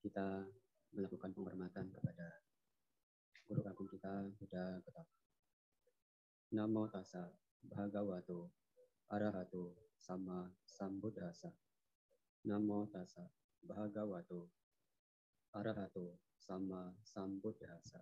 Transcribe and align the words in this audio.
kita 0.00 0.48
melakukan 0.96 1.30
penghormatan 1.36 1.92
kepada 1.92 2.40
guru 3.44 3.60
agung 3.68 3.84
kita, 3.84 4.24
Buddha 4.40 4.80
Gautama. 4.80 5.12
Namo 6.56 6.88
tassa 6.88 7.28
bhagavato 7.62 8.50
arahato 9.12 9.76
sama 10.00 10.48
sambuddhasa. 10.64 11.52
Namo 12.48 12.88
tassa 12.88 13.28
bhagavato 13.60 14.48
arahato 15.52 16.16
sama 16.40 16.96
sambuddhasa. 17.04 18.00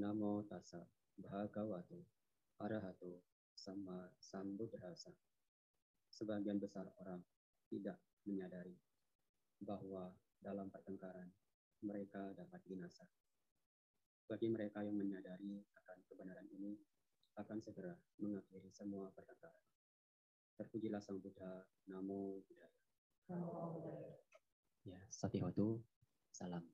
Namo 0.00 0.48
tassa 0.48 0.80
bhagavato 1.20 2.08
arahato 2.56 3.20
sama 3.52 4.08
sambuddhasa. 4.16 5.12
Sebagian 6.08 6.56
besar 6.56 6.88
orang 6.96 7.20
tidak 7.68 8.00
menyadari 8.24 8.80
bahwa 9.60 10.10
dalam 10.42 10.68
pertengkaran 10.68 11.30
mereka 11.86 12.34
dapat 12.34 12.60
binasa. 12.66 13.06
Bagi 14.26 14.50
mereka 14.50 14.82
yang 14.82 14.98
menyadari 14.98 15.62
akan 15.78 15.98
kebenaran 16.10 16.46
ini, 16.50 16.78
akan 17.38 17.58
segera 17.62 17.94
mengakhiri 18.18 18.68
semua 18.70 19.08
pertengkaran. 19.14 19.62
Terpujilah 20.58 21.00
Sang 21.00 21.18
Buddha, 21.22 21.64
Namo 21.88 22.42
Buddhaya. 22.44 22.82
Ya, 24.82 25.00
Satihotu, 25.08 25.80
salam 26.34 26.66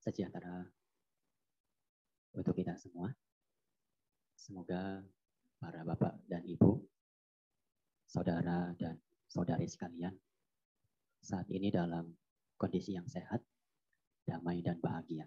sejahtera 0.00 0.64
untuk 2.32 2.56
kita 2.56 2.78
semua. 2.80 3.12
Semoga 4.38 5.04
para 5.60 5.84
bapak 5.84 6.16
dan 6.24 6.40
ibu, 6.48 6.80
saudara 8.08 8.72
dan 8.80 8.96
saudari 9.28 9.68
sekalian, 9.68 10.16
saat 11.20 11.44
ini 11.52 11.68
dalam 11.68 12.08
kondisi 12.60 12.92
yang 12.92 13.08
sehat, 13.08 13.40
damai, 14.28 14.60
dan 14.60 14.76
bahagia. 14.84 15.24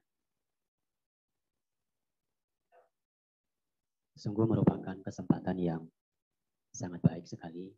Sungguh 4.14 4.46
merupakan 4.46 4.94
kesempatan 5.02 5.58
yang 5.58 5.82
sangat 6.70 7.02
baik 7.02 7.26
sekali, 7.26 7.74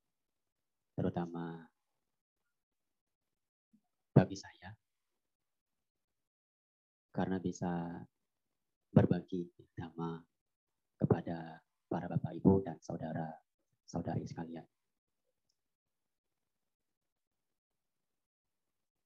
terutama 1.00 1.64
bagi 4.12 4.36
saya, 4.36 4.76
karena 7.16 7.40
bisa 7.40 8.04
berbagi 8.92 9.48
dhamma 9.72 10.20
kepada 11.00 11.64
para 11.88 12.12
bapak 12.12 12.36
ibu 12.36 12.60
dan 12.60 12.76
saudara 12.84 13.32
saudari 13.88 14.28
sekalian. 14.28 14.75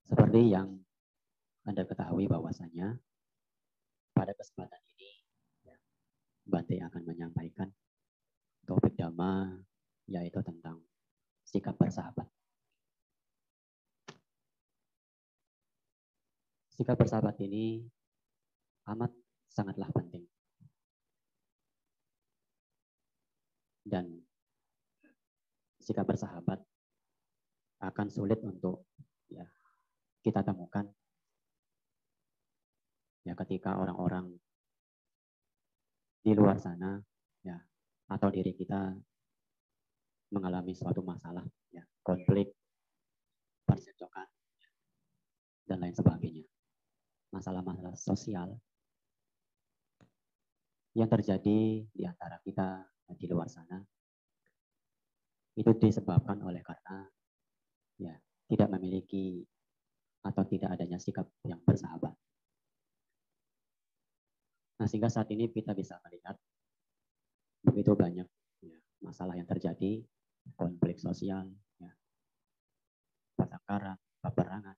Seperti 0.10 0.50
yang 0.50 0.74
Anda 1.70 1.86
ketahui 1.86 2.26
bahwasanya 2.26 2.98
pada 4.18 4.34
kesempatan 4.34 4.82
ini 4.98 5.22
ya, 5.70 5.78
Bante 6.50 6.82
akan 6.82 7.06
menyampaikan 7.06 7.70
topik 8.66 8.98
dhamma 8.98 9.54
yaitu 10.10 10.42
tentang 10.42 10.82
sikap 11.46 11.78
bersahabat. 11.78 12.26
Sikap 16.74 16.98
bersahabat 16.98 17.38
ini 17.46 17.86
amat 18.90 19.14
sangatlah 19.54 19.94
penting. 19.94 20.26
Dan 23.86 24.26
sikap 25.78 26.10
bersahabat 26.10 26.58
akan 27.86 28.08
sulit 28.10 28.42
untuk 28.42 28.90
ya 29.30 29.46
kita 30.20 30.44
temukan 30.44 30.86
ya 33.24 33.34
ketika 33.46 33.78
orang-orang 33.80 34.36
di 36.20 36.32
luar 36.36 36.60
sana 36.60 37.00
ya 37.44 37.56
atau 38.12 38.28
diri 38.28 38.52
kita 38.56 38.96
mengalami 40.30 40.76
suatu 40.76 41.02
masalah 41.02 41.46
ya 41.72 41.82
konflik 42.04 42.54
percekcokan 43.70 44.28
dan 45.70 45.78
lain 45.78 45.94
sebagainya. 45.94 46.46
Masalah-masalah 47.30 47.94
sosial 47.94 48.58
yang 50.98 51.06
terjadi 51.06 51.86
di 51.86 52.04
antara 52.04 52.42
kita 52.42 52.82
di 53.14 53.30
luar 53.30 53.46
sana 53.46 53.78
itu 55.54 55.70
disebabkan 55.78 56.42
oleh 56.42 56.66
karena 56.66 57.06
ya 58.02 58.18
tidak 58.50 58.74
memiliki 58.74 59.46
atau 60.20 60.44
tidak 60.48 60.76
adanya 60.76 61.00
sikap 61.00 61.28
yang 61.48 61.60
bersahabat. 61.64 62.12
Nah, 64.80 64.88
sehingga 64.88 65.12
saat 65.12 65.28
ini 65.36 65.52
kita 65.52 65.76
bisa 65.76 66.00
melihat 66.08 66.40
begitu 67.60 67.92
banyak 67.96 68.28
ya, 68.64 68.80
masalah 69.04 69.36
yang 69.36 69.48
terjadi, 69.48 70.00
konflik 70.56 70.96
sosial, 70.96 71.52
ya, 71.80 71.92
pertengkaran, 73.36 74.00
peperangan. 74.24 74.78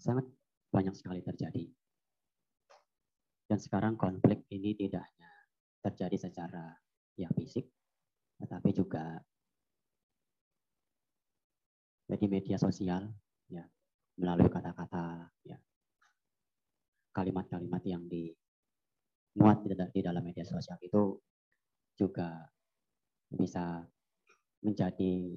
Sangat 0.00 0.26
banyak 0.72 0.96
sekali 0.96 1.20
terjadi. 1.20 1.68
Dan 3.52 3.60
sekarang 3.60 4.00
konflik 4.00 4.48
ini 4.48 4.72
tidak 4.72 5.04
hanya 5.12 5.32
terjadi 5.84 6.16
secara 6.16 6.72
ya 7.20 7.28
fisik, 7.36 7.68
tetapi 8.40 8.72
juga 8.72 9.20
di 12.16 12.26
media 12.28 12.56
sosial 12.56 13.08
ya 13.48 13.64
melalui 14.18 14.48
kata-kata 14.48 15.28
ya 15.44 15.56
kalimat-kalimat 17.12 17.82
yang 17.84 18.04
dimuat 18.08 19.64
di 19.92 20.00
dalam 20.00 20.24
media 20.24 20.44
sosial 20.48 20.80
itu 20.80 21.20
juga 21.96 22.48
bisa 23.32 23.84
menjadi 24.64 25.36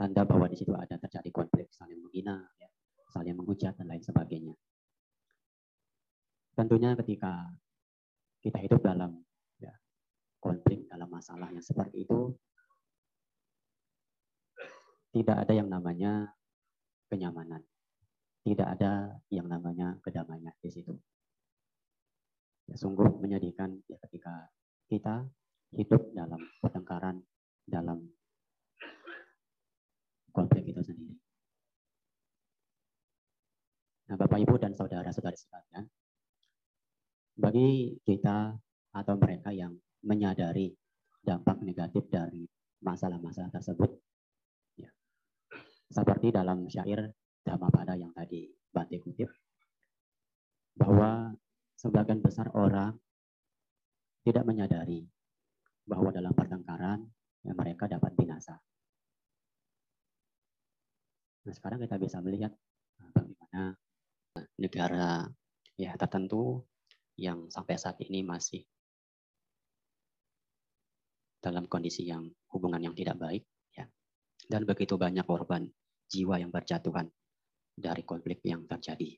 tanda 0.00 0.24
bahwa 0.24 0.48
di 0.48 0.56
situ 0.56 0.72
ada 0.72 0.96
terjadi 0.96 1.28
konflik 1.28 1.68
saling 1.76 2.00
menghina, 2.00 2.40
ya, 2.56 2.68
saling 3.12 3.36
menghujat 3.36 3.76
dan 3.76 3.86
lain 3.92 4.00
sebagainya. 4.00 4.56
Tentunya 6.56 6.96
ketika 6.96 7.52
kita 8.40 8.58
hidup 8.64 8.80
dalam 8.80 9.20
ya, 9.60 9.76
konflik 10.40 10.88
dalam 10.88 11.12
masalah 11.12 11.52
yang 11.52 11.60
seperti 11.60 12.08
itu, 12.08 12.32
tidak 15.10 15.36
ada 15.46 15.52
yang 15.54 15.68
namanya 15.70 16.30
kenyamanan. 17.10 17.62
Tidak 18.40 18.64
ada 18.64 19.20
yang 19.28 19.50
namanya 19.50 20.00
kedamaian 20.00 20.54
di 20.62 20.70
situ. 20.72 20.96
Ya, 22.70 22.78
sungguh 22.78 23.20
menyedihkan 23.20 23.82
ya, 23.90 23.98
ketika 24.08 24.48
kita 24.88 25.26
hidup 25.74 26.14
dalam 26.14 26.40
pertengkaran, 26.62 27.20
dalam 27.66 28.06
konflik 30.30 30.70
itu 30.70 30.80
sendiri. 30.80 31.18
Nah, 34.10 34.16
Bapak 34.18 34.42
Ibu 34.42 34.58
dan 34.58 34.74
saudara-saudari 34.74 35.38
sekalian, 35.38 35.84
bagi 37.38 37.94
kita 38.02 38.58
atau 38.90 39.14
mereka 39.14 39.54
yang 39.54 39.74
menyadari 40.02 40.74
dampak 41.22 41.62
negatif 41.62 42.10
dari 42.10 42.42
masalah-masalah 42.82 43.54
tersebut, 43.54 43.90
seperti 45.90 46.30
dalam 46.30 46.70
syair 46.70 47.10
Dhammapada 47.40 47.98
yang 47.98 48.14
tadi 48.14 48.46
Bante 48.70 49.02
kutip, 49.02 49.26
bahwa 50.78 51.34
sebagian 51.74 52.22
besar 52.22 52.46
orang 52.54 52.94
tidak 54.22 54.46
menyadari 54.46 55.02
bahwa 55.82 56.14
dalam 56.14 56.30
pertengkaran 56.30 57.02
ya, 57.42 57.50
mereka 57.56 57.90
dapat 57.90 58.14
binasa. 58.14 58.54
Nah 61.42 61.54
sekarang 61.56 61.82
kita 61.82 61.96
bisa 61.98 62.22
melihat 62.22 62.54
nah, 63.00 63.10
bagaimana 63.10 63.62
negara 64.60 65.26
ya 65.74 65.96
tertentu 65.96 66.62
yang 67.18 67.50
sampai 67.50 67.74
saat 67.80 67.98
ini 68.04 68.22
masih 68.22 68.62
dalam 71.40 71.64
kondisi 71.66 72.04
yang 72.04 72.28
hubungan 72.52 72.84
yang 72.84 72.92
tidak 72.92 73.16
baik 73.16 73.48
ya 73.72 73.88
dan 74.52 74.68
begitu 74.68 75.00
banyak 75.00 75.24
korban 75.24 75.72
jiwa 76.10 76.42
yang 76.42 76.50
berjatuhan 76.50 77.06
dari 77.78 78.02
konflik 78.02 78.42
yang 78.42 78.66
terjadi. 78.66 79.14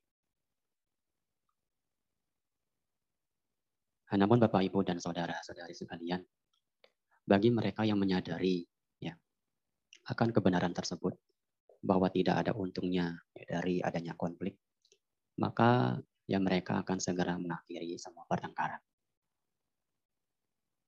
Namun 4.12 4.36
Bapak 4.36 4.60
Ibu 4.68 4.84
dan 4.84 5.00
saudara-saudari 5.00 5.72
sekalian, 5.72 6.20
bagi 7.24 7.48
mereka 7.48 7.88
yang 7.88 7.96
menyadari 7.96 8.60
ya 9.00 9.16
akan 10.12 10.36
kebenaran 10.36 10.76
tersebut 10.76 11.16
bahwa 11.80 12.12
tidak 12.12 12.44
ada 12.44 12.52
untungnya 12.52 13.24
ya, 13.32 13.58
dari 13.58 13.80
adanya 13.80 14.12
konflik, 14.12 14.60
maka 15.40 15.96
ya 16.28 16.36
mereka 16.38 16.84
akan 16.84 17.00
segera 17.00 17.40
mengakhiri 17.40 17.96
semua 17.96 18.28
pertengkaran. 18.28 18.78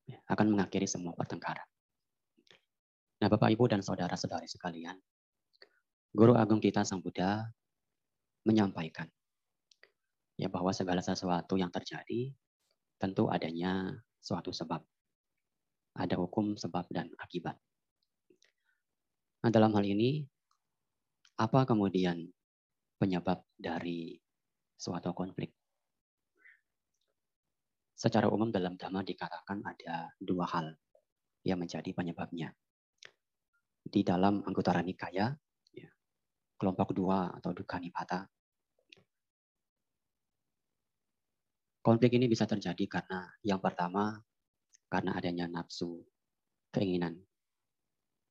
Ya, 0.04 0.20
akan 0.28 0.52
mengakhiri 0.52 0.84
semua 0.84 1.16
pertengkaran. 1.16 1.64
Nah, 3.24 3.32
Bapak, 3.32 3.56
Ibu, 3.56 3.72
dan 3.72 3.80
saudara-saudari 3.80 4.44
sekalian, 4.44 5.00
Guru 6.14 6.38
Agung 6.38 6.62
kita 6.62 6.86
Sang 6.86 7.02
Buddha 7.02 7.42
menyampaikan 8.46 9.10
ya 10.38 10.46
bahwa 10.46 10.70
segala 10.70 11.02
sesuatu 11.02 11.58
yang 11.58 11.74
terjadi 11.74 12.30
tentu 13.02 13.26
adanya 13.26 13.90
suatu 14.22 14.54
sebab. 14.54 14.78
Ada 15.98 16.14
hukum 16.14 16.54
sebab 16.54 16.86
dan 16.94 17.10
akibat. 17.18 17.58
Nah, 19.42 19.50
dalam 19.50 19.74
hal 19.74 19.82
ini 19.82 20.22
apa 21.34 21.66
kemudian 21.66 22.30
penyebab 23.02 23.42
dari 23.58 24.14
suatu 24.78 25.10
konflik? 25.18 25.50
Secara 27.98 28.30
umum 28.30 28.54
dalam 28.54 28.78
dhamma 28.78 29.02
dikatakan 29.02 29.66
ada 29.66 30.14
dua 30.22 30.46
hal 30.46 30.78
yang 31.42 31.58
menjadi 31.58 31.90
penyebabnya. 31.90 32.54
Di 33.82 34.06
dalam 34.06 34.46
Anggota 34.46 34.78
Nikaya 34.78 35.34
kelompok 36.58 36.94
dua 36.94 37.34
atau 37.34 37.50
dukkha 37.50 37.78
nipata. 37.82 38.26
Konflik 41.84 42.16
ini 42.16 42.24
bisa 42.30 42.48
terjadi 42.48 42.88
karena 42.88 43.28
yang 43.44 43.60
pertama 43.60 44.16
karena 44.88 45.12
adanya 45.20 45.44
nafsu 45.44 46.00
keinginan 46.72 47.20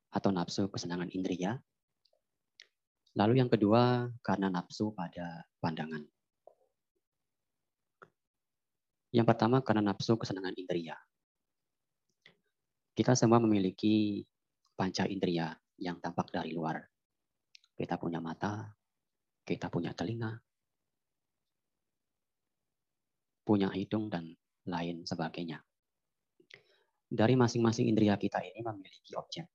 atau 0.10 0.30
nafsu 0.34 0.70
kesenangan 0.70 1.10
indria. 1.14 1.62
Lalu 3.14 3.46
yang 3.46 3.50
kedua 3.50 4.10
karena 4.26 4.50
nafsu 4.50 4.90
pada 4.98 5.46
pandangan. 5.62 6.02
Yang 9.14 9.28
pertama 9.30 9.62
karena 9.62 9.94
nafsu 9.94 10.18
kesenangan 10.18 10.58
indria. 10.58 10.98
Kita 12.98 13.14
semua 13.14 13.38
memiliki 13.38 14.26
panca 14.74 15.06
indria 15.06 15.54
yang 15.78 16.02
tampak 16.02 16.34
dari 16.34 16.54
luar. 16.54 16.93
Kita 17.74 17.98
punya 17.98 18.22
mata, 18.22 18.70
kita 19.44 19.68
punya 19.68 19.92
telinga, 19.98 20.32
punya 23.44 23.68
hidung, 23.74 24.08
dan 24.08 24.32
lain 24.70 25.04
sebagainya. 25.04 25.60
Dari 27.14 27.36
masing-masing 27.36 27.92
indera 27.92 28.18
kita 28.18 28.40
ini 28.42 28.62
memiliki 28.64 29.14
objek. 29.18 29.46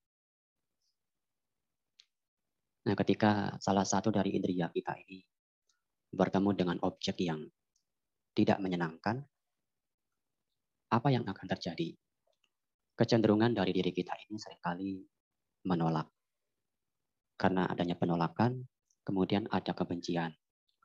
Nah, 2.86 2.94
ketika 2.96 3.56
salah 3.58 3.84
satu 3.84 4.08
dari 4.08 4.36
indera 4.36 4.70
kita 4.70 4.94
ini 5.08 5.20
bertemu 6.12 6.50
dengan 6.54 6.76
objek 6.84 7.20
yang 7.20 7.42
tidak 8.32 8.58
menyenangkan, 8.62 9.24
apa 10.88 11.08
yang 11.12 11.24
akan 11.28 11.46
terjadi? 11.56 11.92
Kecenderungan 12.98 13.54
dari 13.54 13.70
diri 13.70 13.92
kita 13.94 14.14
ini 14.26 14.40
sering 14.40 14.58
kali 14.58 14.98
menolak 15.68 16.17
karena 17.38 17.70
adanya 17.70 17.94
penolakan, 17.94 18.66
kemudian 19.06 19.46
ada 19.54 19.70
kebencian, 19.70 20.34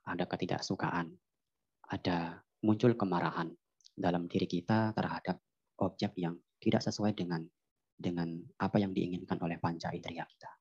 ada 0.06 0.24
ketidaksukaan, 0.30 1.10
ada 1.90 2.46
muncul 2.62 2.94
kemarahan 2.94 3.50
dalam 3.98 4.30
diri 4.30 4.46
kita 4.46 4.94
terhadap 4.94 5.42
objek 5.82 6.14
yang 6.22 6.38
tidak 6.62 6.86
sesuai 6.86 7.18
dengan 7.18 7.42
dengan 7.98 8.38
apa 8.62 8.78
yang 8.78 8.94
diinginkan 8.94 9.42
oleh 9.42 9.58
panca 9.58 9.90
indera 9.90 10.24
kita. 10.30 10.52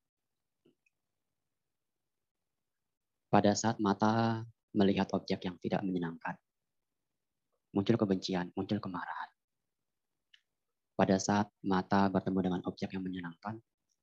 Pada 3.28 3.52
saat 3.56 3.80
mata 3.80 4.44
melihat 4.72 5.08
objek 5.12 5.44
yang 5.44 5.56
tidak 5.60 5.80
menyenangkan, 5.84 6.36
muncul 7.76 7.96
kebencian, 7.96 8.52
muncul 8.56 8.80
kemarahan. 8.80 9.28
Pada 10.92 11.16
saat 11.16 11.48
mata 11.64 12.12
bertemu 12.12 12.38
dengan 12.44 12.62
objek 12.68 12.92
yang 12.92 13.00
menyenangkan, 13.00 13.56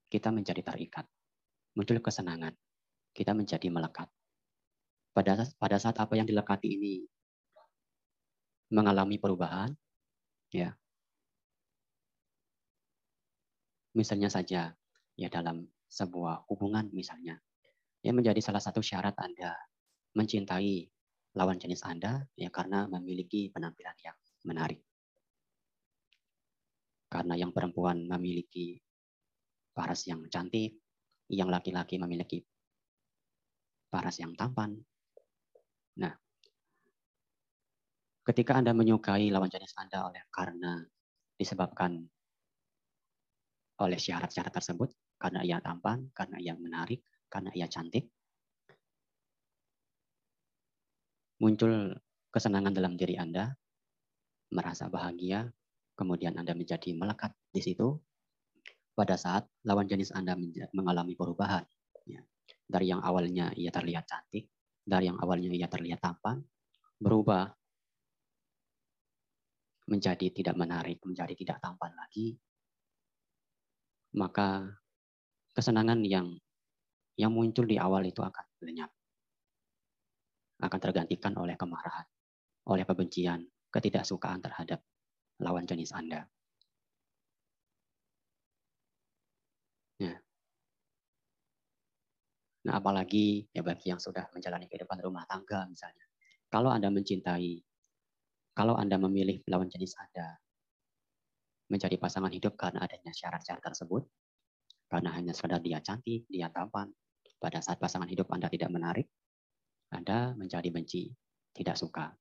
kita 0.09 0.33
menjadi 0.33 0.65
terikat 0.65 1.05
muncul 1.79 2.03
kesenangan. 2.03 2.51
Kita 3.15 3.31
menjadi 3.31 3.71
melekat. 3.71 4.11
Pada, 5.15 5.47
pada 5.55 5.77
saat 5.79 5.95
apa 5.95 6.11
yang 6.19 6.27
dilekati 6.27 6.75
ini 6.75 7.07
mengalami 8.75 9.15
perubahan, 9.15 9.71
ya. 10.51 10.75
Misalnya 13.95 14.27
saja, 14.27 14.75
ya 15.15 15.27
dalam 15.31 15.65
sebuah 15.87 16.45
hubungan 16.51 16.91
misalnya, 16.91 17.39
yang 18.03 18.19
menjadi 18.19 18.43
salah 18.43 18.61
satu 18.61 18.83
syarat 18.83 19.15
Anda 19.17 19.55
mencintai 20.13 20.85
lawan 21.39 21.57
jenis 21.57 21.81
Anda, 21.87 22.27
ya 22.35 22.51
karena 22.51 22.85
memiliki 22.91 23.49
penampilan 23.49 23.97
yang 24.03 24.17
menarik. 24.45 24.83
Karena 27.09 27.33
yang 27.33 27.49
perempuan 27.49 28.05
memiliki 28.05 28.77
paras 29.73 30.05
yang 30.05 30.21
cantik, 30.29 30.77
yang 31.29 31.49
laki-laki 31.53 32.01
memiliki 32.01 32.41
paras 33.89 34.17
yang 34.21 34.33
tampan. 34.33 34.77
Nah, 36.01 36.13
ketika 38.25 38.57
Anda 38.57 38.73
menyukai 38.73 39.29
lawan 39.33 39.49
jenis 39.49 39.73
Anda 39.77 40.09
oleh 40.09 40.25
karena 40.29 40.81
disebabkan 41.37 42.05
oleh 43.79 43.95
syarat-syarat 43.95 44.51
tersebut, 44.51 44.91
karena 45.15 45.39
ia 45.45 45.63
tampan, 45.63 46.11
karena 46.11 46.37
ia 46.37 46.51
menarik, 46.53 46.99
karena 47.31 47.49
ia 47.55 47.65
cantik, 47.71 48.11
muncul 51.39 51.95
kesenangan 52.27 52.75
dalam 52.75 52.99
diri 52.99 53.15
Anda, 53.15 53.55
merasa 54.51 54.91
bahagia, 54.91 55.47
kemudian 55.95 56.35
Anda 56.35 56.51
menjadi 56.51 56.91
melekat 56.91 57.31
di 57.55 57.63
situ, 57.63 57.95
pada 58.99 59.15
saat 59.15 59.47
lawan 59.63 59.87
jenis 59.87 60.11
Anda 60.11 60.35
mengalami 60.75 61.15
perubahan. 61.15 61.63
Ya. 62.03 62.19
Dari 62.67 62.91
yang 62.91 62.99
awalnya 62.99 63.55
ia 63.55 63.71
terlihat 63.71 64.03
cantik, 64.03 64.51
dari 64.83 65.07
yang 65.07 65.15
awalnya 65.23 65.47
ia 65.55 65.71
terlihat 65.71 66.03
tampan, 66.03 66.43
berubah 66.99 67.47
menjadi 69.87 70.27
tidak 70.35 70.59
menarik, 70.59 70.99
menjadi 71.07 71.31
tidak 71.31 71.63
tampan 71.63 71.95
lagi, 71.95 72.35
maka 74.19 74.67
kesenangan 75.55 76.03
yang 76.03 76.35
yang 77.15 77.31
muncul 77.31 77.63
di 77.63 77.79
awal 77.79 78.03
itu 78.03 78.19
akan 78.19 78.45
lenyap. 78.67 78.91
Akan 80.59 80.79
tergantikan 80.83 81.31
oleh 81.39 81.55
kemarahan, 81.55 82.03
oleh 82.67 82.83
kebencian, 82.83 83.47
ketidaksukaan 83.71 84.43
terhadap 84.43 84.83
lawan 85.39 85.63
jenis 85.63 85.95
Anda. 85.95 86.27
Ya. 89.99 90.15
Nah, 92.69 92.77
apalagi 92.77 93.49
ya 93.49 93.65
bagi 93.65 93.89
yang 93.89 93.97
sudah 93.97 94.29
menjalani 94.29 94.69
kehidupan 94.69 95.01
rumah 95.01 95.25
tangga 95.25 95.65
misalnya. 95.65 96.05
Kalau 96.53 96.69
Anda 96.69 96.93
mencintai, 96.93 97.65
kalau 98.53 98.77
Anda 98.77 99.01
memilih 99.01 99.41
lawan 99.49 99.73
jenis 99.73 99.97
Anda 99.97 100.37
menjadi 101.65 101.97
pasangan 101.97 102.29
hidup 102.29 102.53
karena 102.53 102.85
adanya 102.85 103.09
syarat-syarat 103.09 103.65
tersebut, 103.73 104.05
karena 104.85 105.09
hanya 105.17 105.33
sekadar 105.33 105.65
dia 105.65 105.81
cantik, 105.81 106.29
dia 106.29 106.53
tampan, 106.53 106.93
pada 107.41 107.57
saat 107.57 107.81
pasangan 107.81 108.05
hidup 108.05 108.29
Anda 108.29 108.53
tidak 108.53 108.69
menarik, 108.69 109.09
Anda 109.89 110.37
menjadi 110.37 110.69
benci, 110.69 111.09
tidak 111.57 111.73
suka. 111.73 112.13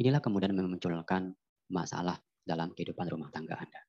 Inilah 0.00 0.24
kemudian 0.24 0.56
memunculkan 0.56 1.36
masalah 1.68 2.16
dalam 2.40 2.72
kehidupan 2.72 3.04
rumah 3.04 3.28
tangga 3.28 3.60
Anda. 3.60 3.84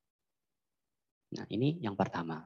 Nah, 1.39 1.47
ini 1.47 1.79
yang 1.79 1.95
pertama. 1.95 2.43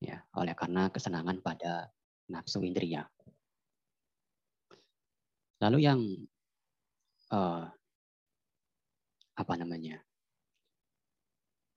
Ya, 0.00 0.24
oleh 0.32 0.56
karena 0.56 0.88
kesenangan 0.88 1.44
pada 1.44 1.92
nafsu 2.32 2.64
indria. 2.64 3.04
Lalu 5.60 5.78
yang 5.84 6.00
uh, 7.36 7.68
apa 9.36 9.54
namanya? 9.60 10.00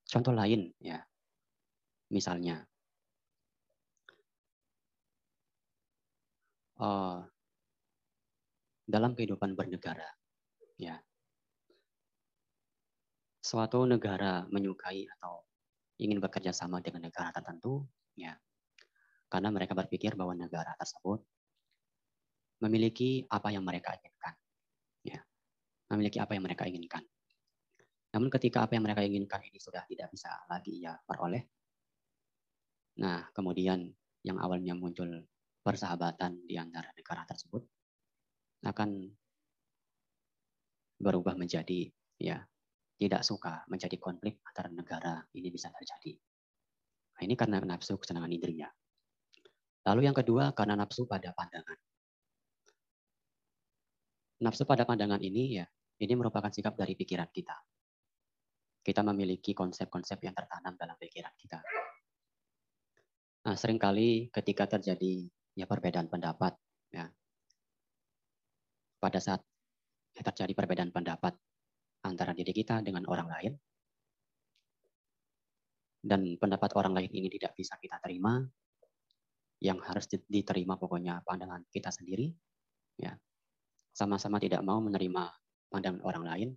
Contoh 0.08 0.32
lain 0.32 0.72
ya. 0.80 1.04
Misalnya 2.08 2.64
uh, 6.80 7.28
dalam 8.88 9.16
kehidupan 9.20 9.52
bernegara 9.56 10.08
ya. 10.80 10.96
Suatu 13.44 13.84
negara 13.84 14.48
menyukai 14.48 15.04
atau 15.20 15.44
ingin 16.00 16.24
bekerja 16.24 16.56
sama 16.56 16.80
dengan 16.80 17.12
negara 17.12 17.36
tertentu, 17.36 17.84
ya, 18.18 18.34
karena 19.30 19.50
mereka 19.50 19.74
berpikir 19.74 20.14
bahwa 20.14 20.38
negara 20.38 20.74
tersebut 20.78 21.22
memiliki 22.62 23.26
apa 23.28 23.52
yang 23.52 23.66
mereka 23.66 23.94
inginkan, 23.98 24.34
ya, 25.04 25.20
memiliki 25.92 26.18
apa 26.22 26.38
yang 26.38 26.44
mereka 26.46 26.64
inginkan. 26.70 27.04
Namun 28.14 28.30
ketika 28.30 28.64
apa 28.70 28.78
yang 28.78 28.86
mereka 28.86 29.02
inginkan 29.02 29.42
ini 29.42 29.58
sudah 29.58 29.84
tidak 29.90 30.14
bisa 30.14 30.30
lagi 30.46 30.86
ya 30.86 30.94
peroleh, 31.02 31.44
nah 33.02 33.26
kemudian 33.34 33.90
yang 34.22 34.38
awalnya 34.38 34.78
muncul 34.78 35.10
persahabatan 35.64 36.46
di 36.46 36.56
antara 36.60 36.94
negara 36.94 37.26
tersebut 37.26 37.64
akan 38.64 39.12
berubah 41.04 41.36
menjadi 41.36 41.92
ya 42.16 42.40
tidak 42.96 43.28
suka 43.28 43.68
menjadi 43.68 44.00
konflik 44.00 44.40
antara 44.48 44.72
negara 44.72 45.20
ini 45.36 45.52
bisa 45.52 45.68
terjadi. 45.74 46.16
Ini 47.22 47.38
karena 47.38 47.62
nafsu 47.62 48.00
kesenangan 48.00 48.32
indriya. 48.34 48.72
Lalu 49.84 50.08
yang 50.08 50.16
kedua 50.16 50.56
karena 50.56 50.80
nafsu 50.80 51.06
pada 51.06 51.36
pandangan. 51.36 51.78
Nafsu 54.44 54.64
pada 54.64 54.88
pandangan 54.88 55.20
ini 55.22 55.60
ya, 55.62 55.66
ini 56.02 56.14
merupakan 56.16 56.50
sikap 56.50 56.74
dari 56.74 56.98
pikiran 56.98 57.30
kita. 57.30 57.56
Kita 58.84 59.00
memiliki 59.06 59.56
konsep-konsep 59.56 60.20
yang 60.24 60.36
tertanam 60.36 60.76
dalam 60.76 61.00
pikiran 61.00 61.32
kita. 61.40 61.60
Nah, 63.44 63.56
sering 63.60 63.80
kali 63.80 64.32
ketika 64.32 64.68
terjadi 64.68 65.28
ya 65.56 65.68
perbedaan 65.68 66.08
pendapat, 66.08 66.56
ya, 66.92 67.08
pada 69.00 69.20
saat 69.20 69.44
terjadi 70.16 70.52
perbedaan 70.56 70.92
pendapat 70.92 71.36
antara 72.04 72.32
diri 72.36 72.52
kita 72.52 72.80
dengan 72.84 73.08
orang 73.08 73.28
lain, 73.28 73.54
dan 76.04 76.36
pendapat 76.36 76.76
orang 76.76 77.00
lain 77.00 77.12
ini 77.16 77.32
tidak 77.32 77.56
bisa 77.56 77.80
kita 77.80 77.96
terima, 78.04 78.44
yang 79.64 79.80
harus 79.80 80.12
diterima 80.12 80.76
pokoknya 80.76 81.24
pandangan 81.24 81.64
kita 81.72 81.88
sendiri, 81.88 82.28
ya 83.00 83.16
sama-sama 83.96 84.36
tidak 84.44 84.60
mau 84.60 84.84
menerima 84.84 85.32
pandangan 85.72 86.04
orang 86.04 86.24
lain, 86.28 86.50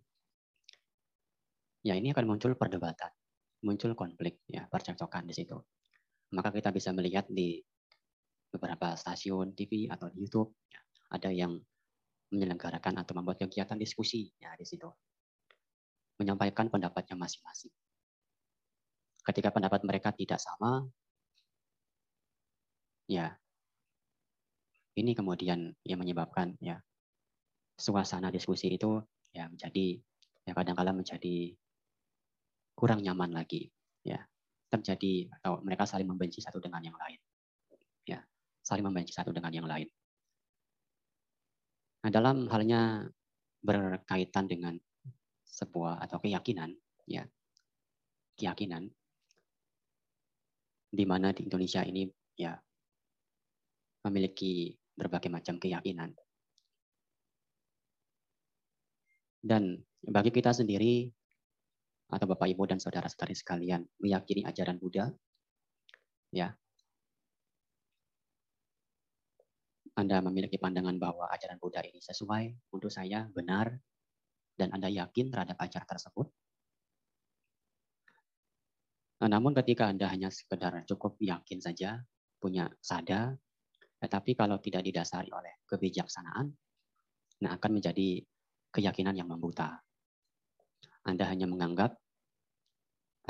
ya 1.86 1.94
ini 1.94 2.10
akan 2.10 2.26
muncul 2.26 2.58
perdebatan, 2.58 3.14
muncul 3.62 3.94
konflik, 3.94 4.42
ya 4.50 4.66
percekcokan 4.66 5.30
di 5.30 5.34
situ. 5.38 5.54
Maka 6.34 6.50
kita 6.50 6.74
bisa 6.74 6.90
melihat 6.90 7.30
di 7.30 7.62
beberapa 8.50 8.98
stasiun 8.98 9.54
TV 9.54 9.86
atau 9.86 10.10
di 10.10 10.26
YouTube, 10.26 10.58
ya, 10.66 10.82
ada 11.14 11.30
yang 11.30 11.54
menyelenggarakan 12.34 12.98
atau 12.98 13.14
membuat 13.14 13.46
kegiatan 13.46 13.78
diskusi 13.78 14.26
ya 14.42 14.50
di 14.58 14.66
situ, 14.66 14.90
menyampaikan 16.18 16.66
pendapatnya 16.66 17.14
masing-masing. 17.14 17.70
Ketika 19.26 19.50
pendapat 19.50 19.82
mereka 19.82 20.14
tidak 20.14 20.38
sama, 20.38 20.86
ya 23.10 23.34
ini 24.96 25.12
kemudian 25.12 25.74
yang 25.86 25.98
menyebabkan 26.00 26.54
ya 26.58 26.78
suasana 27.76 28.32
diskusi 28.32 28.72
itu 28.72 29.02
ya 29.30 29.46
menjadi 29.46 30.00
ya 30.48 30.52
kadang-kala 30.56 30.96
menjadi 30.96 31.52
kurang 32.72 33.04
nyaman 33.04 33.36
lagi 33.36 33.68
ya 34.02 34.24
terjadi 34.72 35.30
atau 35.40 35.60
mereka 35.62 35.84
saling 35.84 36.08
membenci 36.08 36.40
satu 36.40 36.58
dengan 36.58 36.80
yang 36.80 36.96
lain 36.96 37.20
ya 38.08 38.18
saling 38.64 38.82
membenci 38.82 39.14
satu 39.14 39.30
dengan 39.30 39.52
yang 39.52 39.68
lain. 39.68 39.86
Nah 42.02 42.10
dalam 42.10 42.46
halnya 42.50 43.06
berkaitan 43.62 44.46
dengan 44.46 44.74
sebuah 45.46 46.02
atau 46.02 46.18
keyakinan 46.22 46.72
ya 47.06 47.26
keyakinan 48.38 48.90
di 50.86 51.04
mana 51.04 51.34
di 51.34 51.44
Indonesia 51.46 51.82
ini 51.82 52.06
ya 52.38 52.54
memiliki 54.06 54.70
berbagai 54.94 55.28
macam 55.28 55.58
keyakinan. 55.58 56.14
Dan 59.46 59.78
bagi 60.02 60.30
kita 60.34 60.50
sendiri, 60.50 61.06
atau 62.10 62.26
Bapak 62.26 62.50
Ibu 62.50 62.66
dan 62.66 62.78
saudara-saudari 62.82 63.34
sekalian, 63.34 63.82
meyakini 64.02 64.42
ajaran 64.42 64.78
Buddha, 64.78 65.06
ya, 66.34 66.50
Anda 69.96 70.20
memiliki 70.20 70.60
pandangan 70.60 70.98
bahwa 70.98 71.30
ajaran 71.30 71.56
Buddha 71.56 71.80
ini 71.86 72.02
sesuai 72.02 72.74
untuk 72.74 72.90
saya, 72.90 73.30
benar, 73.32 73.70
dan 74.58 74.74
Anda 74.74 74.90
yakin 74.90 75.30
terhadap 75.32 75.56
ajaran 75.56 75.88
tersebut. 75.88 76.26
Nah, 79.16 79.28
namun 79.32 79.56
ketika 79.56 79.88
Anda 79.88 80.12
hanya 80.12 80.28
sekedar 80.28 80.84
cukup 80.84 81.16
yakin 81.16 81.56
saja, 81.56 82.04
punya 82.36 82.68
sada, 82.84 83.32
tetapi 83.96 84.36
kalau 84.36 84.60
tidak 84.60 84.84
didasari 84.84 85.32
oleh 85.32 85.64
kebijaksanaan, 85.64 86.52
nah 87.40 87.50
akan 87.56 87.70
menjadi 87.80 88.20
keyakinan 88.68 89.16
yang 89.16 89.32
membuta. 89.32 89.80
Anda 91.08 91.24
hanya 91.32 91.48
menganggap 91.48 91.96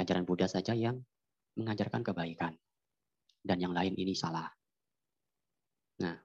ajaran 0.00 0.26
Buddha 0.26 0.50
saja 0.50 0.74
yang 0.74 0.98
mengajarkan 1.54 2.02
kebaikan 2.02 2.58
dan 3.46 3.58
yang 3.62 3.70
lain 3.70 3.94
ini 3.94 4.12
salah. 4.12 4.50
Nah, 6.02 6.16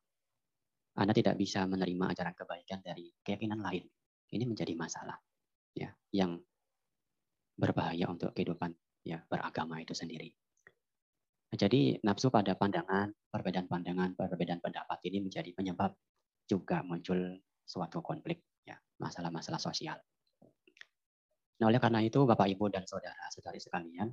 Anda 0.98 1.14
tidak 1.14 1.38
bisa 1.38 1.70
menerima 1.70 2.18
ajaran 2.18 2.34
kebaikan 2.34 2.82
dari 2.82 3.14
keyakinan 3.22 3.62
lain. 3.62 3.86
Ini 4.32 4.44
menjadi 4.48 4.74
masalah 4.74 5.20
ya 5.76 5.92
yang 6.12 6.40
berbahaya 7.56 8.10
untuk 8.10 8.34
kehidupan 8.34 8.74
ya 9.06 9.22
beragama 9.28 9.82
itu 9.82 9.94
sendiri. 9.94 10.30
Jadi 11.52 12.00
nafsu 12.08 12.32
pada 12.32 12.56
pandangan, 12.56 13.12
perbedaan 13.28 13.68
pandangan, 13.68 14.16
perbedaan 14.16 14.64
pendapat 14.64 15.04
ini 15.12 15.20
menjadi 15.20 15.52
penyebab 15.52 15.92
juga 16.48 16.80
muncul 16.80 17.44
suatu 17.68 18.00
konflik, 18.00 18.40
ya 18.64 18.80
masalah-masalah 19.04 19.60
sosial. 19.60 20.00
Nah, 21.60 21.70
oleh 21.70 21.78
karena 21.78 22.02
itu, 22.02 22.24
Bapak, 22.24 22.48
Ibu, 22.56 22.72
dan 22.74 22.88
saudara-saudari 22.88 23.60
sekalian, 23.62 24.10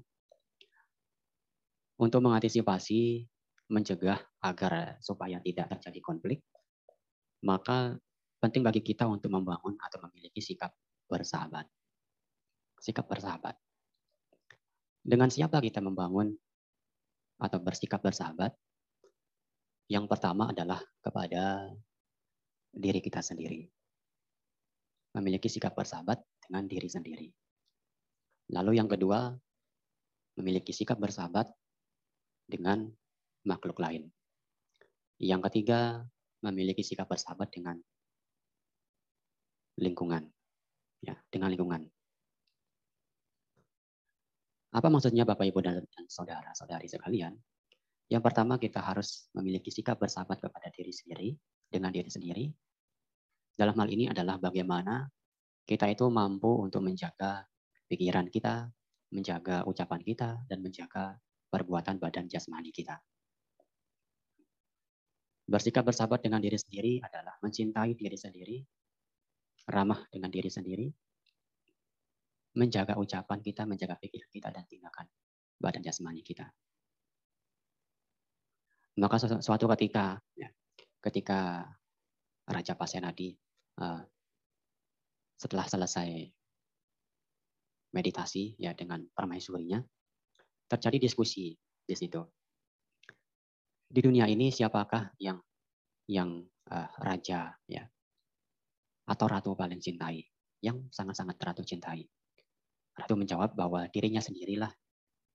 untuk 1.98 2.20
mengantisipasi, 2.20 3.24
mencegah 3.70 4.18
agar 4.42 4.98
supaya 5.00 5.38
tidak 5.40 5.72
terjadi 5.78 6.00
konflik, 6.02 6.40
maka 7.44 7.96
penting 8.42 8.66
bagi 8.66 8.82
kita 8.82 9.06
untuk 9.06 9.30
membangun 9.30 9.78
atau 9.78 9.98
memiliki 10.08 10.42
sikap 10.42 10.74
bersahabat. 11.06 11.66
Sikap 12.78 13.06
bersahabat. 13.10 13.54
Dengan 15.02 15.30
siapa 15.30 15.62
kita 15.62 15.78
membangun 15.80 16.34
atau 17.38 17.58
bersikap 17.62 18.02
bersahabat, 18.02 18.52
yang 19.88 20.04
pertama 20.04 20.52
adalah 20.52 20.82
kepada 21.00 21.72
diri 22.74 23.00
kita 23.00 23.24
sendiri. 23.24 23.64
Memiliki 25.16 25.48
sikap 25.48 25.72
bersahabat 25.72 26.20
dengan 26.44 26.68
diri 26.68 26.88
sendiri. 26.90 27.28
Lalu 28.52 28.76
yang 28.76 28.88
kedua, 28.88 29.32
memiliki 30.36 30.76
sikap 30.76 31.00
bersahabat 31.00 31.48
dengan 32.44 32.88
makhluk 33.48 33.80
lain. 33.80 34.08
Yang 35.18 35.50
ketiga, 35.50 36.04
memiliki 36.44 36.84
sikap 36.84 37.10
bersahabat 37.10 37.50
dengan 37.50 37.76
lingkungan. 39.80 40.28
Ya, 41.02 41.18
dengan 41.32 41.50
lingkungan. 41.50 41.82
Apa 44.68 44.92
maksudnya 44.92 45.24
Bapak 45.24 45.48
Ibu 45.48 45.64
dan, 45.64 45.80
saudara-saudari 46.08 46.84
sekalian? 46.84 47.32
Yang 48.08 48.22
pertama 48.24 48.60
kita 48.60 48.84
harus 48.84 49.28
memiliki 49.32 49.72
sikap 49.72 49.96
bersahabat 50.00 50.40
kepada 50.40 50.68
diri 50.72 50.92
sendiri, 50.92 51.28
dengan 51.68 51.92
diri 51.92 52.08
sendiri. 52.08 52.44
Dalam 53.56 53.76
hal 53.76 53.88
ini 53.88 54.08
adalah 54.08 54.40
bagaimana 54.40 55.08
kita 55.68 55.88
itu 55.88 56.08
mampu 56.08 56.48
untuk 56.64 56.84
menjaga 56.84 57.44
pikiran 57.88 58.28
kita, 58.28 58.68
menjaga 59.12 59.64
ucapan 59.64 60.00
kita, 60.04 60.40
dan 60.48 60.64
menjaga 60.64 61.16
perbuatan 61.48 61.96
badan 62.00 62.28
jasmani 62.28 62.72
kita. 62.72 62.96
Bersikap 65.48 65.88
bersahabat 65.88 66.20
dengan 66.20 66.44
diri 66.44 66.60
sendiri 66.60 67.00
adalah 67.00 67.40
mencintai 67.40 67.96
diri 67.96 68.16
sendiri, 68.20 68.56
ramah 69.68 70.04
dengan 70.12 70.28
diri 70.28 70.52
sendiri, 70.52 70.92
menjaga 72.56 72.96
ucapan 72.96 73.38
kita, 73.44 73.68
menjaga 73.68 73.98
pikiran 74.00 74.30
kita, 74.32 74.48
dan 74.48 74.64
tindakan 74.64 75.06
badan 75.58 75.82
jasmani 75.82 76.22
kita. 76.22 76.48
Maka 78.98 79.16
suatu 79.42 79.66
ketika, 79.76 80.18
ya, 80.34 80.50
ketika 81.02 81.66
Raja 82.48 82.74
Pasenadi 82.74 83.36
uh, 83.78 84.02
setelah 85.38 85.66
selesai 85.70 86.26
meditasi 87.94 88.58
ya 88.58 88.74
dengan 88.74 89.06
permaisurinya, 89.14 89.78
terjadi 90.66 91.08
diskusi 91.08 91.54
di 91.86 91.94
situ. 91.94 92.20
Di 93.88 94.00
dunia 94.04 94.28
ini 94.28 94.52
siapakah 94.52 95.16
yang 95.22 95.40
yang 96.10 96.44
uh, 96.68 96.88
raja 97.00 97.56
ya 97.64 97.84
atau 99.08 99.24
ratu 99.24 99.56
paling 99.56 99.80
cintai, 99.80 100.20
yang 100.60 100.90
sangat-sangat 100.92 101.40
ratu 101.40 101.64
cintai? 101.64 102.04
Ratu 102.98 103.14
menjawab 103.14 103.54
bahwa 103.54 103.86
dirinya 103.94 104.18
sendirilah 104.18 104.74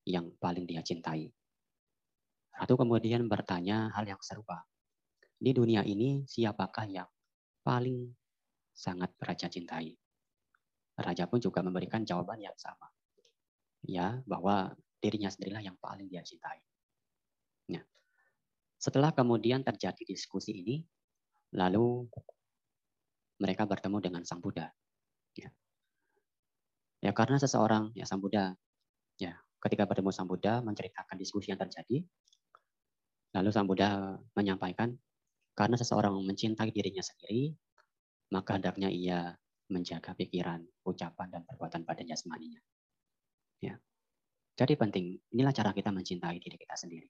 yang 0.03 0.35
paling 0.35 0.67
dia 0.67 0.83
cintai. 0.83 1.31
Ratu 2.53 2.75
kemudian 2.75 3.23
bertanya 3.31 3.87
hal 3.95 4.03
yang 4.03 4.19
serupa. 4.19 4.67
Di 5.39 5.55
dunia 5.55 5.81
ini 5.87 6.27
siapakah 6.27 6.85
yang 6.91 7.09
paling 7.63 8.11
sangat 8.75 9.15
raja 9.23 9.47
cintai? 9.47 9.95
Raja 10.99 11.25
pun 11.25 11.39
juga 11.39 11.63
memberikan 11.63 12.03
jawaban 12.03 12.43
yang 12.43 12.53
sama. 12.59 12.91
Ya, 13.83 14.19
bahwa 14.27 14.75
dirinya 14.99 15.31
sendirilah 15.31 15.63
yang 15.63 15.79
paling 15.79 16.07
dia 16.11 16.21
cintai. 16.23 16.59
Nah, 17.71 17.83
setelah 18.75 19.15
kemudian 19.15 19.63
terjadi 19.63 20.03
diskusi 20.03 20.63
ini, 20.63 20.75
lalu 21.55 22.07
mereka 23.39 23.67
bertemu 23.67 23.97
dengan 23.99 24.23
Sang 24.23 24.39
Buddha. 24.39 24.71
Ya, 27.03 27.11
karena 27.11 27.35
seseorang 27.35 27.91
ya 27.99 28.07
Sang 28.07 28.23
Buddha 28.23 28.55
ya 29.19 29.35
ketika 29.59 29.83
bertemu 29.83 30.15
Sang 30.15 30.23
Buddha 30.23 30.63
menceritakan 30.63 31.19
diskusi 31.19 31.51
yang 31.51 31.59
terjadi, 31.59 31.99
lalu 33.35 33.49
Sang 33.51 33.67
Buddha 33.67 34.15
menyampaikan, 34.39 34.95
karena 35.51 35.75
seseorang 35.75 36.15
mencintai 36.23 36.71
dirinya 36.71 37.03
sendiri, 37.03 37.51
maka 38.31 38.55
hendaknya 38.55 38.87
ia 38.87 39.35
menjaga 39.67 40.15
pikiran, 40.15 40.63
ucapan, 40.87 41.27
dan 41.27 41.41
perbuatan 41.43 41.83
pada 41.83 42.07
jasmaninya. 42.07 42.63
Ya. 43.59 43.75
Jadi 44.55 44.79
penting, 44.79 45.17
inilah 45.33 45.51
cara 45.51 45.75
kita 45.75 45.91
mencintai 45.91 46.39
diri 46.39 46.55
kita 46.55 46.75
sendiri. 46.77 47.09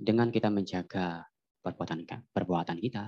Dengan 0.00 0.32
kita 0.32 0.48
menjaga 0.48 1.28
perbuatan 1.60 2.08
perbuatan 2.32 2.78
kita, 2.80 3.04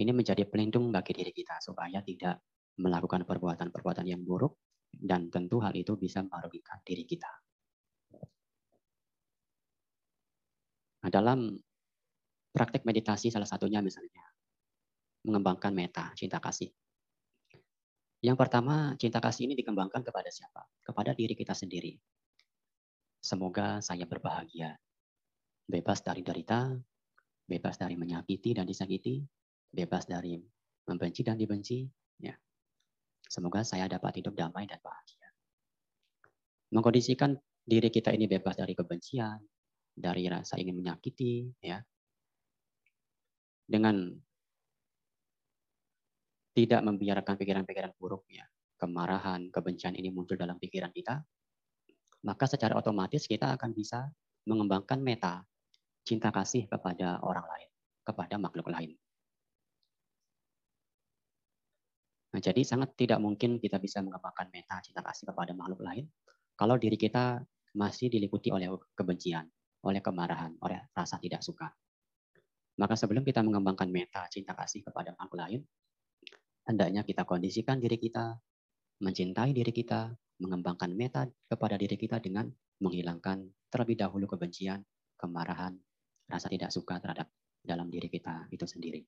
ini 0.00 0.12
menjadi 0.16 0.48
pelindung 0.48 0.88
bagi 0.88 1.12
diri 1.12 1.34
kita 1.34 1.60
supaya 1.60 2.00
tidak 2.00 2.40
melakukan 2.78 3.22
perbuatan-perbuatan 3.22 4.06
yang 4.06 4.22
buruk 4.22 4.58
dan 4.90 5.30
tentu 5.30 5.62
hal 5.62 5.74
itu 5.74 5.94
bisa 5.98 6.22
merugikan 6.22 6.78
diri 6.82 7.06
kita. 7.06 7.30
Nah, 11.04 11.10
dalam 11.12 11.52
praktek 12.54 12.86
meditasi 12.88 13.28
salah 13.28 13.44
satunya 13.44 13.84
misalnya 13.84 14.24
mengembangkan 15.24 15.72
meta, 15.76 16.12
cinta 16.16 16.40
kasih. 16.40 16.72
Yang 18.24 18.36
pertama, 18.40 18.96
cinta 18.96 19.20
kasih 19.20 19.48
ini 19.48 19.54
dikembangkan 19.56 20.00
kepada 20.00 20.32
siapa? 20.32 20.64
Kepada 20.80 21.12
diri 21.12 21.36
kita 21.36 21.52
sendiri. 21.52 21.92
Semoga 23.20 23.84
saya 23.84 24.08
berbahagia, 24.08 24.72
bebas 25.68 26.00
dari 26.00 26.24
derita, 26.24 26.72
bebas 27.44 27.76
dari 27.76 27.96
menyakiti 28.00 28.56
dan 28.56 28.64
disakiti, 28.64 29.20
bebas 29.68 30.08
dari 30.08 30.40
membenci 30.88 31.20
dan 31.20 31.36
dibenci. 31.36 31.84
Ya. 32.20 32.32
Semoga 33.34 33.66
saya 33.66 33.90
dapat 33.90 34.22
hidup 34.22 34.38
damai 34.38 34.70
dan 34.70 34.78
bahagia. 34.78 35.26
Mengkondisikan 36.70 37.34
diri 37.66 37.90
kita 37.90 38.14
ini 38.14 38.30
bebas 38.30 38.54
dari 38.54 38.78
kebencian, 38.78 39.42
dari 39.90 40.30
rasa 40.30 40.54
ingin 40.54 40.78
menyakiti, 40.78 41.50
ya. 41.58 41.82
Dengan 43.66 44.14
tidak 46.54 46.80
membiarkan 46.86 47.34
pikiran-pikiran 47.34 47.98
buruk, 47.98 48.22
ya, 48.30 48.46
kemarahan, 48.78 49.50
kebencian 49.50 49.98
ini 49.98 50.14
muncul 50.14 50.38
dalam 50.38 50.54
pikiran 50.62 50.94
kita, 50.94 51.18
maka 52.22 52.46
secara 52.46 52.78
otomatis 52.78 53.26
kita 53.26 53.50
akan 53.58 53.74
bisa 53.74 54.14
mengembangkan 54.46 55.02
meta, 55.02 55.42
cinta 56.06 56.30
kasih 56.30 56.70
kepada 56.70 57.18
orang 57.26 57.50
lain, 57.50 57.70
kepada 58.06 58.38
makhluk 58.38 58.70
lain. 58.70 58.94
Nah, 62.34 62.42
jadi 62.42 62.66
sangat 62.66 62.98
tidak 62.98 63.22
mungkin 63.22 63.62
kita 63.62 63.78
bisa 63.78 64.02
mengembangkan 64.02 64.50
meta 64.50 64.82
cinta 64.82 65.06
kasih 65.06 65.30
kepada 65.30 65.54
makhluk 65.54 65.86
lain 65.86 66.10
kalau 66.58 66.74
diri 66.74 66.98
kita 66.98 67.46
masih 67.78 68.10
diliputi 68.10 68.50
oleh 68.50 68.70
kebencian, 68.98 69.46
oleh 69.86 70.02
kemarahan, 70.02 70.58
oleh 70.58 70.90
rasa 70.90 71.22
tidak 71.22 71.46
suka. 71.46 71.70
Maka 72.74 72.98
sebelum 72.98 73.22
kita 73.22 73.38
mengembangkan 73.46 73.86
meta 73.86 74.26
cinta 74.26 74.50
kasih 74.58 74.82
kepada 74.82 75.14
makhluk 75.14 75.38
lain, 75.38 75.60
hendaknya 76.66 77.06
kita 77.06 77.22
kondisikan 77.22 77.78
diri 77.78 78.02
kita, 78.02 78.34
mencintai 78.98 79.54
diri 79.54 79.70
kita, 79.70 80.10
mengembangkan 80.42 80.90
meta 80.90 81.22
kepada 81.46 81.78
diri 81.78 81.94
kita 81.94 82.18
dengan 82.18 82.50
menghilangkan 82.82 83.46
terlebih 83.70 83.94
dahulu 83.94 84.26
kebencian, 84.26 84.82
kemarahan, 85.14 85.78
rasa 86.26 86.50
tidak 86.50 86.74
suka 86.74 86.98
terhadap 86.98 87.30
dalam 87.62 87.86
diri 87.86 88.10
kita 88.10 88.50
itu 88.50 88.66
sendiri. 88.66 89.06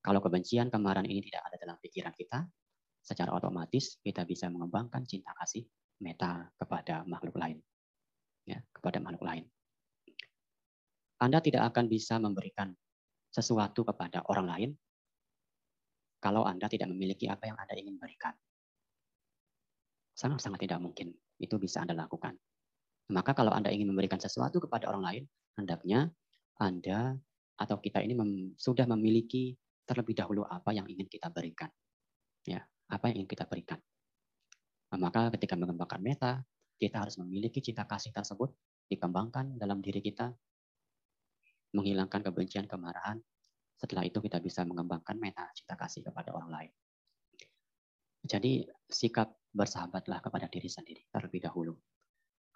Kalau 0.00 0.20
kebencian, 0.24 0.72
kemarahan 0.72 1.04
ini 1.04 1.20
tidak 1.28 1.44
ada 1.52 1.56
dalam 1.60 1.76
pikiran 1.80 2.14
kita, 2.16 2.48
secara 3.04 3.36
otomatis 3.36 4.00
kita 4.00 4.24
bisa 4.24 4.48
mengembangkan 4.48 5.04
cinta 5.04 5.32
kasih 5.36 5.64
meta 6.00 6.48
kepada 6.56 7.04
makhluk 7.04 7.36
lain. 7.36 7.60
Ya, 8.48 8.64
kepada 8.72 8.98
makhluk 9.04 9.24
lain. 9.28 9.44
Anda 11.20 11.44
tidak 11.44 11.68
akan 11.70 11.92
bisa 11.92 12.16
memberikan 12.16 12.72
sesuatu 13.28 13.84
kepada 13.84 14.24
orang 14.26 14.46
lain 14.48 14.70
kalau 16.20 16.48
Anda 16.48 16.68
tidak 16.68 16.88
memiliki 16.88 17.28
apa 17.28 17.48
yang 17.48 17.60
Anda 17.60 17.76
ingin 17.76 18.00
berikan. 18.00 18.32
Sangat-sangat 20.16 20.64
tidak 20.64 20.80
mungkin 20.80 21.12
itu 21.40 21.56
bisa 21.60 21.84
Anda 21.84 21.96
lakukan. 21.96 22.36
Maka 23.12 23.36
kalau 23.36 23.52
Anda 23.52 23.68
ingin 23.68 23.92
memberikan 23.92 24.20
sesuatu 24.20 24.60
kepada 24.64 24.88
orang 24.88 25.04
lain, 25.04 25.24
hendaknya 25.56 26.08
Anda 26.56 27.16
atau 27.60 27.76
kita 27.80 28.00
ini 28.00 28.16
mem, 28.16 28.30
sudah 28.56 28.88
memiliki 28.88 29.56
terlebih 29.90 30.14
dahulu 30.14 30.46
apa 30.46 30.70
yang 30.70 30.86
ingin 30.86 31.10
kita 31.10 31.26
berikan. 31.34 31.66
Ya, 32.46 32.62
apa 32.86 33.10
yang 33.10 33.26
ingin 33.26 33.30
kita 33.34 33.50
berikan. 33.50 33.82
Nah, 34.94 34.98
maka 35.02 35.34
ketika 35.34 35.58
mengembangkan 35.58 35.98
meta, 35.98 36.46
kita 36.78 37.02
harus 37.02 37.18
memiliki 37.18 37.58
cinta 37.58 37.82
kasih 37.90 38.14
tersebut 38.14 38.54
dikembangkan 38.86 39.58
dalam 39.58 39.82
diri 39.82 39.98
kita, 39.98 40.30
menghilangkan 41.74 42.22
kebencian, 42.22 42.70
kemarahan. 42.70 43.18
Setelah 43.74 44.06
itu 44.06 44.22
kita 44.22 44.38
bisa 44.38 44.62
mengembangkan 44.62 45.18
meta 45.18 45.50
cinta 45.58 45.74
kasih 45.74 46.06
kepada 46.06 46.30
orang 46.30 46.50
lain. 46.54 46.72
Jadi 48.20 48.62
sikap 48.86 49.32
bersahabatlah 49.50 50.20
kepada 50.20 50.46
diri 50.46 50.68
sendiri 50.68 51.02
terlebih 51.08 51.40
dahulu. 51.42 51.74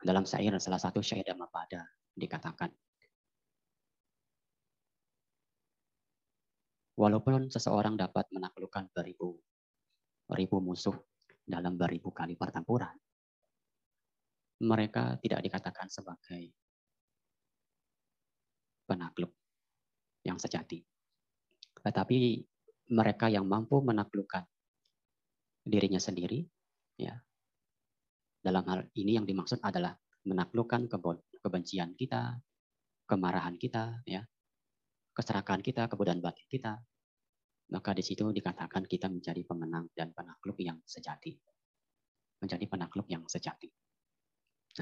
Dalam 0.04 0.28
syair 0.28 0.52
salah 0.60 0.76
satu 0.76 1.00
syair 1.00 1.24
Dhammapada 1.24 1.80
dikatakan, 2.12 2.68
Walaupun 6.94 7.50
seseorang 7.50 7.98
dapat 7.98 8.30
menaklukkan 8.30 8.94
beribu 8.94 9.34
ribu 10.30 10.56
musuh 10.62 10.94
dalam 11.44 11.74
beribu 11.74 12.14
kali 12.14 12.38
pertempuran, 12.38 12.94
mereka 14.62 15.18
tidak 15.20 15.42
dikatakan 15.44 15.90
sebagai 15.90 16.54
penakluk 18.86 19.34
yang 20.22 20.38
sejati. 20.38 20.80
Tetapi 21.82 22.16
mereka 22.94 23.28
yang 23.28 23.44
mampu 23.44 23.82
menaklukkan 23.82 24.46
dirinya 25.64 26.00
sendiri, 26.00 26.44
ya. 26.96 27.16
Dalam 28.44 28.64
hal 28.68 28.80
ini 28.92 29.16
yang 29.16 29.24
dimaksud 29.24 29.60
adalah 29.64 29.96
menaklukkan 30.28 30.88
kebencian 31.40 31.96
kita, 31.96 32.36
kemarahan 33.08 33.56
kita, 33.56 34.04
ya, 34.04 34.24
keserakahan 35.14 35.62
kita, 35.62 35.86
kebodohan 35.86 36.18
batin 36.18 36.44
kita, 36.50 36.76
maka 37.70 37.90
di 37.96 38.04
situ 38.04 38.28
dikatakan 38.28 38.84
kita 38.84 39.08
menjadi 39.08 39.40
pemenang 39.46 39.88
dan 39.94 40.12
penakluk 40.12 40.58
yang 40.60 40.82
sejati. 40.84 41.38
Menjadi 42.42 42.66
penakluk 42.68 43.08
yang 43.08 43.24
sejati. 43.24 43.70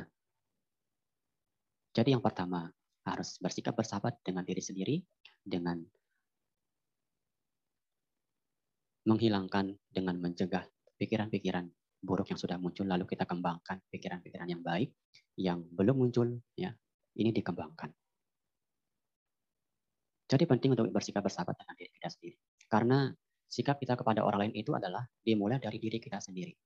Nah, 0.01 0.09
jadi 1.95 2.19
yang 2.19 2.25
pertama, 2.25 2.67
harus 3.03 3.39
bersikap 3.39 3.75
bersahabat 3.77 4.19
dengan 4.25 4.43
diri 4.43 4.63
sendiri, 4.63 4.97
dengan 5.43 5.79
menghilangkan, 9.07 9.75
dengan 9.91 10.19
mencegah 10.23 10.63
pikiran-pikiran 10.99 11.67
buruk 12.03 12.35
yang 12.35 12.39
sudah 12.39 12.59
muncul, 12.59 12.87
lalu 12.87 13.07
kita 13.07 13.27
kembangkan 13.27 13.79
pikiran-pikiran 13.91 14.49
yang 14.51 14.63
baik, 14.63 14.91
yang 15.39 15.63
belum 15.71 16.03
muncul, 16.03 16.29
ya 16.59 16.75
ini 17.19 17.31
dikembangkan. 17.31 17.91
Jadi 20.33 20.49
penting 20.49 20.73
untuk 20.73 20.89
bersikap 20.89 21.21
bersahabat 21.21 21.61
dengan 21.61 21.77
diri 21.77 21.93
kita 21.93 22.09
sendiri. 22.09 22.37
Karena 22.65 23.13
sikap 23.53 23.77
kita 23.77 24.01
kepada 24.01 24.25
orang 24.25 24.49
lain 24.49 24.65
itu 24.65 24.73
adalah 24.73 25.05
dimulai 25.21 25.61
dari 25.61 25.77
diri 25.77 26.01
kita 26.01 26.25
sendiri. 26.25 26.57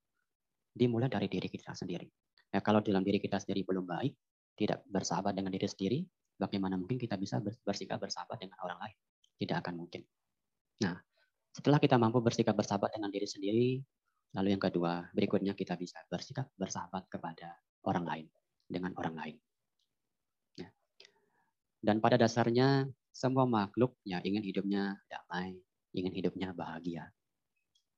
Dimulai 0.71 1.11
dari 1.11 1.27
diri 1.27 1.51
kita 1.51 1.75
sendiri. 1.75 2.07
Ya, 2.55 2.63
kalau 2.63 2.79
dalam 2.79 3.03
diri 3.03 3.19
kita 3.19 3.43
sendiri 3.43 3.67
belum 3.67 3.83
baik, 3.83 4.15
tidak 4.55 4.87
bersahabat 4.87 5.35
dengan 5.35 5.51
diri 5.51 5.67
sendiri, 5.67 5.99
bagaimana 6.39 6.79
mungkin 6.79 6.95
kita 6.95 7.19
bisa 7.19 7.43
bersikap 7.43 7.99
bersahabat 7.99 8.39
dengan 8.39 8.55
orang 8.63 8.79
lain? 8.87 8.95
Tidak 9.35 9.57
akan 9.59 9.73
mungkin. 9.83 10.07
Nah, 10.87 10.95
setelah 11.51 11.83
kita 11.83 11.99
mampu 11.99 12.23
bersikap 12.23 12.55
bersahabat 12.55 12.95
dengan 12.95 13.11
diri 13.11 13.27
sendiri, 13.27 13.69
lalu 14.31 14.55
yang 14.55 14.63
kedua, 14.63 15.11
berikutnya 15.11 15.59
kita 15.59 15.75
bisa 15.75 15.99
bersikap 16.07 16.47
bersahabat 16.55 17.11
kepada 17.11 17.51
orang 17.83 18.07
lain, 18.07 18.25
dengan 18.63 18.95
orang 18.95 19.15
lain. 19.19 19.35
Ya. 20.55 20.71
Dan 21.83 21.99
pada 21.99 22.15
dasarnya 22.15 22.87
semua 23.17 23.49
makhluk 23.49 23.97
ya 24.05 24.21
ingin 24.21 24.45
hidupnya 24.45 24.93
damai, 25.09 25.57
ingin 25.97 26.13
hidupnya 26.13 26.53
bahagia. 26.53 27.09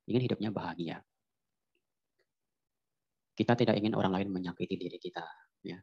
Ingin 0.07 0.31
hidupnya 0.31 0.47
bahagia. 0.55 1.03
Kita 3.35 3.51
tidak 3.59 3.75
ingin 3.75 3.99
orang 3.99 4.15
lain 4.15 4.31
menyakiti 4.31 4.79
diri 4.79 4.95
kita, 4.95 5.27
ya. 5.67 5.75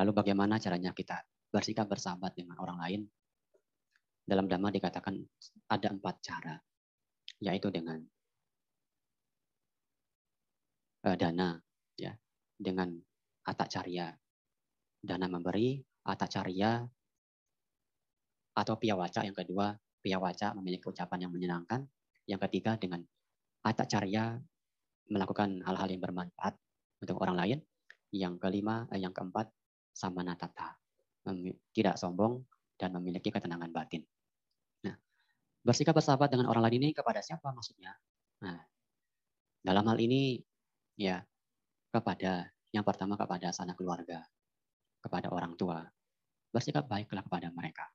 Lalu 0.00 0.16
bagaimana 0.16 0.56
caranya 0.56 0.96
kita 0.96 1.20
bersikap 1.52 1.92
bersahabat 1.92 2.32
dengan 2.32 2.56
orang 2.56 2.80
lain? 2.80 3.02
Dalam 4.24 4.48
Dhamma 4.48 4.72
dikatakan 4.72 5.16
ada 5.68 5.88
empat 5.92 6.16
cara, 6.24 6.56
yaitu 7.40 7.68
dengan 7.68 8.00
uh, 11.04 11.16
dana, 11.16 11.56
ya, 11.96 12.12
dengan 12.56 12.96
atak 13.44 13.68
carya, 13.72 14.12
dana 15.00 15.24
memberi, 15.28 15.80
atacarya 16.06 16.86
atau 18.58 18.74
piawaca 18.74 19.22
yang 19.22 19.36
kedua 19.36 19.74
piawaca 20.02 20.54
memiliki 20.58 20.86
ucapan 20.86 21.26
yang 21.26 21.32
menyenangkan 21.34 21.86
yang 22.28 22.40
ketiga 22.46 22.76
dengan 22.76 23.02
atacarya 23.64 24.38
melakukan 25.08 25.64
hal-hal 25.64 25.88
yang 25.88 26.02
bermanfaat 26.04 26.54
untuk 27.00 27.16
orang 27.24 27.36
lain. 27.36 27.58
Yang 28.08 28.40
kelima, 28.40 28.88
eh, 28.88 29.00
yang 29.04 29.12
keempat, 29.12 29.52
sama 29.92 30.24
natata, 30.24 30.80
tidak 31.76 32.00
sombong 32.00 32.40
dan 32.80 32.94
memiliki 32.96 33.28
ketenangan 33.28 33.68
batin. 33.68 34.00
Nah, 34.86 34.96
bersikap 35.60 35.92
bersahabat 35.92 36.32
dengan 36.32 36.48
orang 36.48 36.64
lain 36.64 36.88
ini 36.88 36.90
kepada 36.96 37.20
siapa 37.20 37.52
maksudnya? 37.52 37.92
Nah, 38.40 38.56
dalam 39.60 39.84
hal 39.92 39.98
ini 40.00 40.40
ya 40.96 41.20
kepada 41.92 42.48
yang 42.72 42.86
pertama 42.86 43.18
kepada 43.20 43.52
sanak 43.52 43.76
keluarga, 43.76 44.24
kepada 44.98 45.30
orang 45.30 45.54
tua. 45.54 45.82
Bersikap 46.48 46.88
baiklah 46.88 47.22
kepada 47.22 47.48
mereka. 47.52 47.86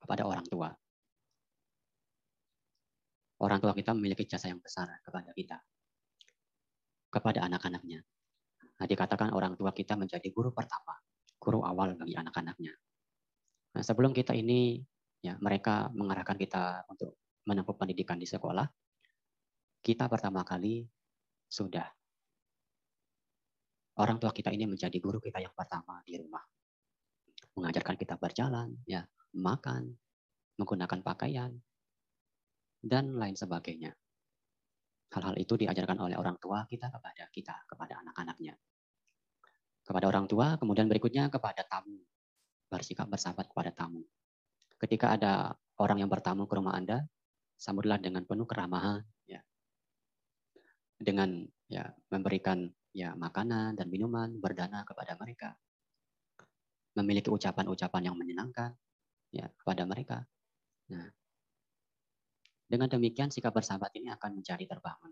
Kepada 0.00 0.26
orang 0.26 0.44
tua. 0.48 0.68
Orang 3.40 3.58
tua 3.62 3.72
kita 3.72 3.96
memiliki 3.96 4.28
jasa 4.28 4.52
yang 4.52 4.60
besar 4.60 5.00
kepada 5.00 5.32
kita. 5.32 5.56
Kepada 7.08 7.46
anak-anaknya. 7.48 8.04
Nah, 8.80 8.86
dikatakan 8.88 9.36
orang 9.36 9.60
tua 9.60 9.76
kita 9.76 9.92
menjadi 9.92 10.24
guru 10.32 10.56
pertama, 10.56 10.96
guru 11.36 11.60
awal 11.60 12.00
bagi 12.00 12.16
anak-anaknya. 12.16 12.72
Nah, 13.76 13.82
sebelum 13.84 14.16
kita 14.16 14.32
ini, 14.32 14.80
ya 15.20 15.36
mereka 15.36 15.92
mengarahkan 15.92 16.40
kita 16.40 16.88
untuk 16.88 17.20
menempuh 17.44 17.76
pendidikan 17.76 18.16
di 18.16 18.24
sekolah, 18.24 18.64
kita 19.84 20.08
pertama 20.08 20.44
kali 20.48 20.88
sudah 21.44 21.84
orang 24.00 24.16
tua 24.16 24.32
kita 24.32 24.48
ini 24.50 24.64
menjadi 24.64 24.96
guru 24.96 25.20
kita 25.20 25.38
yang 25.40 25.52
pertama 25.52 26.00
di 26.02 26.16
rumah. 26.16 26.42
Mengajarkan 27.56 27.96
kita 28.00 28.16
berjalan, 28.16 28.72
ya, 28.88 29.04
makan, 29.36 29.92
menggunakan 30.56 31.00
pakaian, 31.04 31.52
dan 32.80 33.12
lain 33.14 33.36
sebagainya. 33.36 33.92
Hal-hal 35.10 35.36
itu 35.36 35.58
diajarkan 35.58 35.98
oleh 36.06 36.16
orang 36.16 36.38
tua 36.38 36.64
kita 36.70 36.88
kepada 36.88 37.28
kita, 37.34 37.56
kepada 37.66 37.98
anak-anaknya. 38.00 38.54
Kepada 39.82 40.06
orang 40.06 40.30
tua, 40.30 40.54
kemudian 40.54 40.86
berikutnya 40.86 41.26
kepada 41.28 41.66
tamu. 41.66 41.98
Bersikap 42.70 43.10
bersahabat 43.10 43.50
kepada 43.50 43.74
tamu. 43.74 44.06
Ketika 44.78 45.18
ada 45.18 45.50
orang 45.82 46.06
yang 46.06 46.10
bertamu 46.10 46.46
ke 46.46 46.54
rumah 46.54 46.78
Anda, 46.78 47.02
sambutlah 47.58 47.98
dengan 47.98 48.22
penuh 48.22 48.46
keramahan, 48.46 49.02
ya. 49.26 49.42
Dengan 50.96 51.42
ya 51.66 51.90
memberikan 52.14 52.70
ya 52.90 53.14
makanan 53.14 53.78
dan 53.78 53.86
minuman 53.86 54.38
berdana 54.38 54.82
kepada 54.82 55.14
mereka. 55.18 55.54
Memiliki 56.98 57.30
ucapan-ucapan 57.30 58.10
yang 58.10 58.16
menyenangkan 58.18 58.74
ya 59.30 59.46
kepada 59.54 59.86
mereka. 59.86 60.26
Nah, 60.90 61.06
dengan 62.70 62.86
demikian 62.86 63.34
sikap 63.34 63.50
bersahabat 63.50 63.90
ini 63.98 64.10
akan 64.14 64.42
menjadi 64.42 64.62
terbangun. 64.66 65.10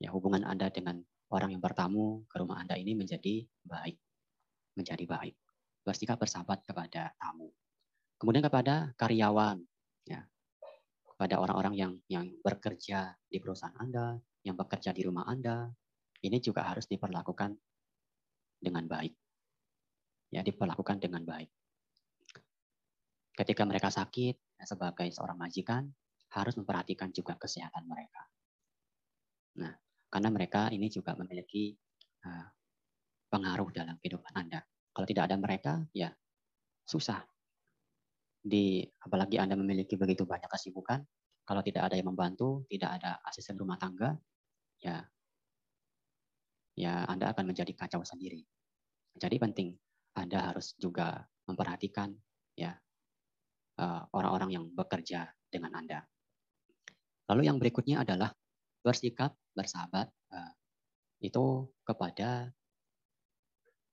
Ya, 0.00 0.08
hubungan 0.16 0.48
Anda 0.48 0.72
dengan 0.72 1.04
orang 1.28 1.52
yang 1.52 1.60
bertamu 1.60 2.24
ke 2.24 2.40
rumah 2.40 2.56
Anda 2.64 2.80
ini 2.80 2.96
menjadi 2.96 3.44
baik. 3.68 4.00
Menjadi 4.80 5.04
baik. 5.04 5.36
Bersikap 5.84 6.16
bersahabat 6.16 6.64
kepada 6.64 7.12
tamu. 7.20 7.52
Kemudian 8.16 8.44
kepada 8.44 8.96
karyawan, 8.96 9.60
ya. 10.08 10.24
Kepada 11.04 11.36
orang-orang 11.36 11.74
yang 11.76 11.92
yang 12.08 12.32
bekerja 12.40 13.12
di 13.28 13.36
perusahaan 13.36 13.76
Anda, 13.76 14.16
yang 14.40 14.56
bekerja 14.56 14.96
di 14.96 15.04
rumah 15.04 15.28
Anda, 15.28 15.68
ini 16.20 16.38
juga 16.40 16.68
harus 16.68 16.84
diperlakukan 16.84 17.56
dengan 18.60 18.84
baik. 18.84 19.14
Ya, 20.30 20.44
diperlakukan 20.46 21.00
dengan 21.02 21.26
baik. 21.26 21.50
Ketika 23.34 23.62
mereka 23.64 23.88
sakit, 23.88 24.36
ya, 24.60 24.64
sebagai 24.68 25.08
seorang 25.10 25.40
majikan, 25.40 25.88
harus 26.30 26.54
memperhatikan 26.54 27.10
juga 27.10 27.34
kesehatan 27.34 27.88
mereka. 27.88 28.22
Nah, 29.58 29.74
karena 30.06 30.28
mereka 30.30 30.70
ini 30.70 30.86
juga 30.86 31.18
memiliki 31.18 31.74
uh, 32.22 32.46
pengaruh 33.32 33.70
dalam 33.74 33.98
kehidupan 33.98 34.34
Anda. 34.38 34.62
Kalau 34.94 35.06
tidak 35.08 35.30
ada 35.30 35.36
mereka, 35.40 35.72
ya 35.90 36.10
susah. 36.86 37.22
Di 38.40 38.86
apalagi 39.02 39.38
Anda 39.42 39.58
memiliki 39.58 39.98
begitu 39.98 40.22
banyak 40.26 40.46
kesibukan, 40.46 41.02
kalau 41.42 41.62
tidak 41.66 41.90
ada 41.90 41.98
yang 41.98 42.14
membantu, 42.14 42.62
tidak 42.70 43.02
ada 43.02 43.18
asisten 43.26 43.58
rumah 43.58 43.74
tangga, 43.74 44.14
ya 44.78 45.02
ya 46.76 47.06
Anda 47.06 47.32
akan 47.34 47.50
menjadi 47.50 47.72
kacau 47.74 48.02
sendiri. 48.02 48.42
Jadi 49.16 49.36
penting 49.38 49.74
Anda 50.14 50.52
harus 50.52 50.74
juga 50.78 51.22
memperhatikan 51.46 52.14
ya 52.54 52.74
eh, 53.78 54.02
orang-orang 54.14 54.50
yang 54.54 54.64
bekerja 54.70 55.30
dengan 55.50 55.74
Anda. 55.74 56.00
Lalu 57.30 57.42
yang 57.46 57.58
berikutnya 57.62 58.02
adalah 58.02 58.30
bersikap 58.82 59.34
bersahabat 59.54 60.08
eh, 60.34 60.52
itu 61.26 61.68
kepada 61.84 62.50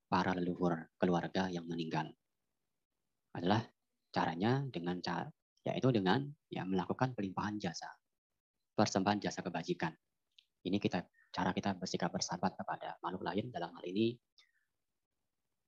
para 0.08 0.32
leluhur 0.32 0.88
keluarga 0.96 1.52
yang 1.52 1.68
meninggal. 1.68 2.08
Adalah 3.36 3.68
caranya 4.10 4.64
dengan 4.72 4.98
cara 5.04 5.28
yaitu 5.68 5.92
dengan 5.92 6.24
ya 6.48 6.64
melakukan 6.64 7.12
pelimpahan 7.12 7.60
jasa, 7.60 7.92
persembahan 8.72 9.20
jasa 9.20 9.44
kebajikan. 9.44 9.92
Ini 10.64 10.80
kita 10.80 11.04
cara 11.38 11.54
kita 11.54 11.78
bersikap 11.78 12.10
bersahabat 12.10 12.58
kepada 12.58 12.98
makhluk 13.06 13.22
lain 13.22 13.54
dalam 13.54 13.70
hal 13.78 13.86
ini 13.86 14.18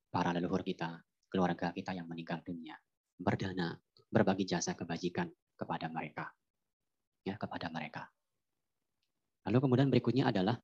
para 0.10 0.34
leluhur 0.34 0.66
kita, 0.66 0.98
keluarga 1.30 1.70
kita 1.70 1.94
yang 1.94 2.10
meninggal 2.10 2.42
dunia, 2.42 2.74
berdana, 3.22 3.78
berbagi 4.10 4.50
jasa 4.50 4.74
kebajikan 4.74 5.30
kepada 5.54 5.86
mereka. 5.94 6.34
Ya, 7.22 7.38
kepada 7.38 7.70
mereka. 7.70 8.10
Lalu 9.46 9.58
kemudian 9.62 9.94
berikutnya 9.94 10.34
adalah 10.34 10.58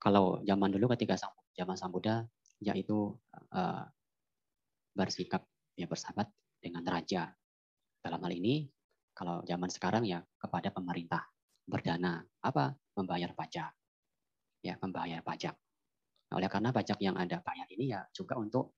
kalau 0.00 0.40
zaman 0.40 0.72
dulu 0.72 0.88
ketika 0.96 1.20
zaman 1.52 1.76
Sang 1.76 1.92
Buddha 1.92 2.24
yaitu 2.64 3.12
uh, 3.52 3.84
bersikap 4.96 5.44
ya 5.76 5.84
bersahabat 5.84 6.32
dengan 6.64 6.80
raja. 6.88 7.28
Dalam 8.00 8.24
hal 8.24 8.32
ini 8.32 8.64
kalau 9.12 9.44
zaman 9.44 9.68
sekarang 9.68 10.08
ya 10.08 10.24
kepada 10.40 10.72
pemerintah 10.72 11.28
berdana 11.66 12.22
apa 12.40 12.72
membayar 12.96 13.30
pajak. 13.36 13.70
Ya 14.64 14.74
membayar 14.80 15.22
pajak. 15.22 15.54
Nah, 16.26 16.34
oleh 16.42 16.50
karena 16.50 16.74
pajak 16.74 16.98
yang 16.98 17.14
anda 17.14 17.38
bayar 17.38 17.68
ini 17.70 17.94
ya 17.94 18.02
juga 18.10 18.34
untuk 18.34 18.74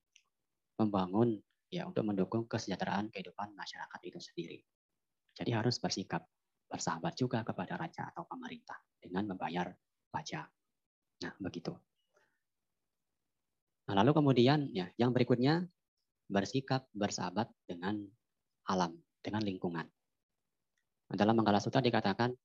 membangun 0.76 1.40
ya 1.72 1.88
untuk 1.88 2.04
mendukung 2.04 2.44
kesejahteraan 2.44 3.08
kehidupan 3.08 3.56
masyarakat 3.56 4.00
itu 4.04 4.20
sendiri. 4.20 4.58
Jadi 5.32 5.50
harus 5.54 5.80
bersikap 5.80 6.26
bersahabat 6.68 7.16
juga 7.16 7.40
kepada 7.46 7.80
raja 7.80 8.12
atau 8.12 8.28
pemerintah 8.28 8.76
dengan 9.00 9.32
membayar 9.32 9.72
pajak. 10.12 10.44
Nah 11.24 11.32
begitu. 11.40 11.72
Nah 13.88 13.94
lalu 14.04 14.12
kemudian 14.12 14.68
ya 14.76 14.92
yang 15.00 15.16
berikutnya 15.16 15.64
bersikap 16.28 16.84
bersahabat 16.92 17.48
dengan 17.64 18.04
alam 18.68 18.92
dengan 19.24 19.40
lingkungan. 19.40 19.88
Dalam 21.08 21.32
Manggala 21.40 21.56
Sutra 21.56 21.80
dikatakan 21.80 22.36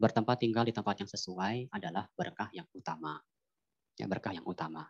bertempat 0.00 0.40
tinggal 0.40 0.64
di 0.64 0.72
tempat 0.72 0.96
yang 1.04 1.10
sesuai 1.12 1.68
adalah 1.76 2.08
berkah 2.16 2.48
yang 2.56 2.64
utama. 2.72 3.20
Ya, 4.00 4.08
berkah 4.08 4.32
yang 4.32 4.48
utama. 4.48 4.88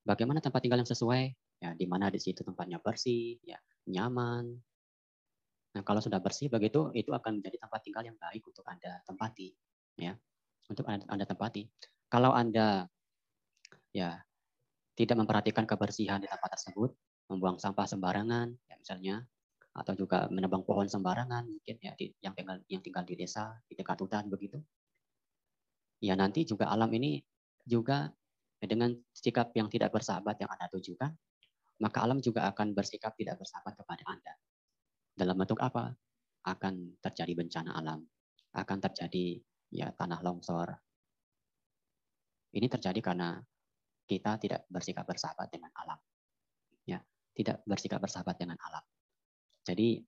Bagaimana 0.00 0.40
tempat 0.40 0.64
tinggal 0.64 0.80
yang 0.80 0.88
sesuai? 0.88 1.36
Ya, 1.60 1.76
di 1.76 1.84
mana 1.84 2.08
di 2.08 2.16
situ 2.16 2.40
tempatnya 2.40 2.80
bersih, 2.80 3.36
ya, 3.44 3.60
nyaman. 3.84 4.48
Nah, 5.76 5.82
kalau 5.84 6.00
sudah 6.00 6.24
bersih 6.24 6.48
begitu, 6.48 6.88
itu 6.96 7.12
akan 7.12 7.40
menjadi 7.40 7.60
tempat 7.60 7.80
tinggal 7.84 8.04
yang 8.08 8.16
baik 8.16 8.40
untuk 8.48 8.64
Anda 8.64 9.04
tempati, 9.04 9.52
ya. 10.00 10.16
Untuk 10.64 10.88
Anda, 10.88 11.04
anda 11.12 11.28
tempati. 11.28 11.68
Kalau 12.08 12.32
Anda 12.32 12.88
ya 13.92 14.24
tidak 14.96 15.20
memperhatikan 15.20 15.68
kebersihan 15.68 16.24
di 16.24 16.28
tempat 16.32 16.56
tersebut, 16.56 16.96
membuang 17.28 17.60
sampah 17.60 17.84
sembarangan, 17.84 18.56
ya 18.64 18.74
misalnya 18.80 19.16
atau 19.74 19.92
juga 19.98 20.30
menebang 20.30 20.62
pohon 20.62 20.86
sembarangan 20.86 21.50
mungkin 21.50 21.76
ya 21.82 21.92
di, 21.98 22.14
yang 22.22 22.34
tinggal 22.38 22.62
yang 22.70 22.82
tinggal 22.82 23.02
di 23.02 23.14
desa 23.18 23.58
di 23.66 23.74
dekat 23.74 23.98
hutan 23.98 24.30
begitu. 24.30 24.62
Ya 25.98 26.14
nanti 26.14 26.46
juga 26.46 26.70
alam 26.70 26.90
ini 26.94 27.18
juga 27.66 28.12
dengan 28.62 28.94
sikap 29.12 29.50
yang 29.58 29.68
tidak 29.68 29.92
bersahabat 29.92 30.38
yang 30.40 30.48
anda 30.48 30.70
tujukan 30.72 31.12
maka 31.82 31.98
alam 32.06 32.22
juga 32.22 32.46
akan 32.48 32.70
bersikap 32.70 33.18
tidak 33.18 33.36
bersahabat 33.42 33.74
kepada 33.74 34.02
anda. 34.06 34.34
Dalam 35.10 35.34
bentuk 35.34 35.58
apa? 35.58 35.90
Akan 36.46 36.94
terjadi 37.02 37.34
bencana 37.34 37.74
alam 37.74 38.04
akan 38.54 38.78
terjadi 38.78 39.42
ya 39.74 39.90
tanah 39.90 40.22
longsor. 40.22 40.70
Ini 42.54 42.70
terjadi 42.70 43.02
karena 43.02 43.42
kita 44.04 44.36
tidak 44.38 44.68
bersikap 44.68 45.04
bersahabat 45.08 45.48
dengan 45.48 45.72
alam 45.80 45.96
ya 46.84 47.00
tidak 47.32 47.64
bersikap 47.64 47.98
bersahabat 48.00 48.36
dengan 48.36 48.60
alam 48.60 48.84
jadi 49.64 50.04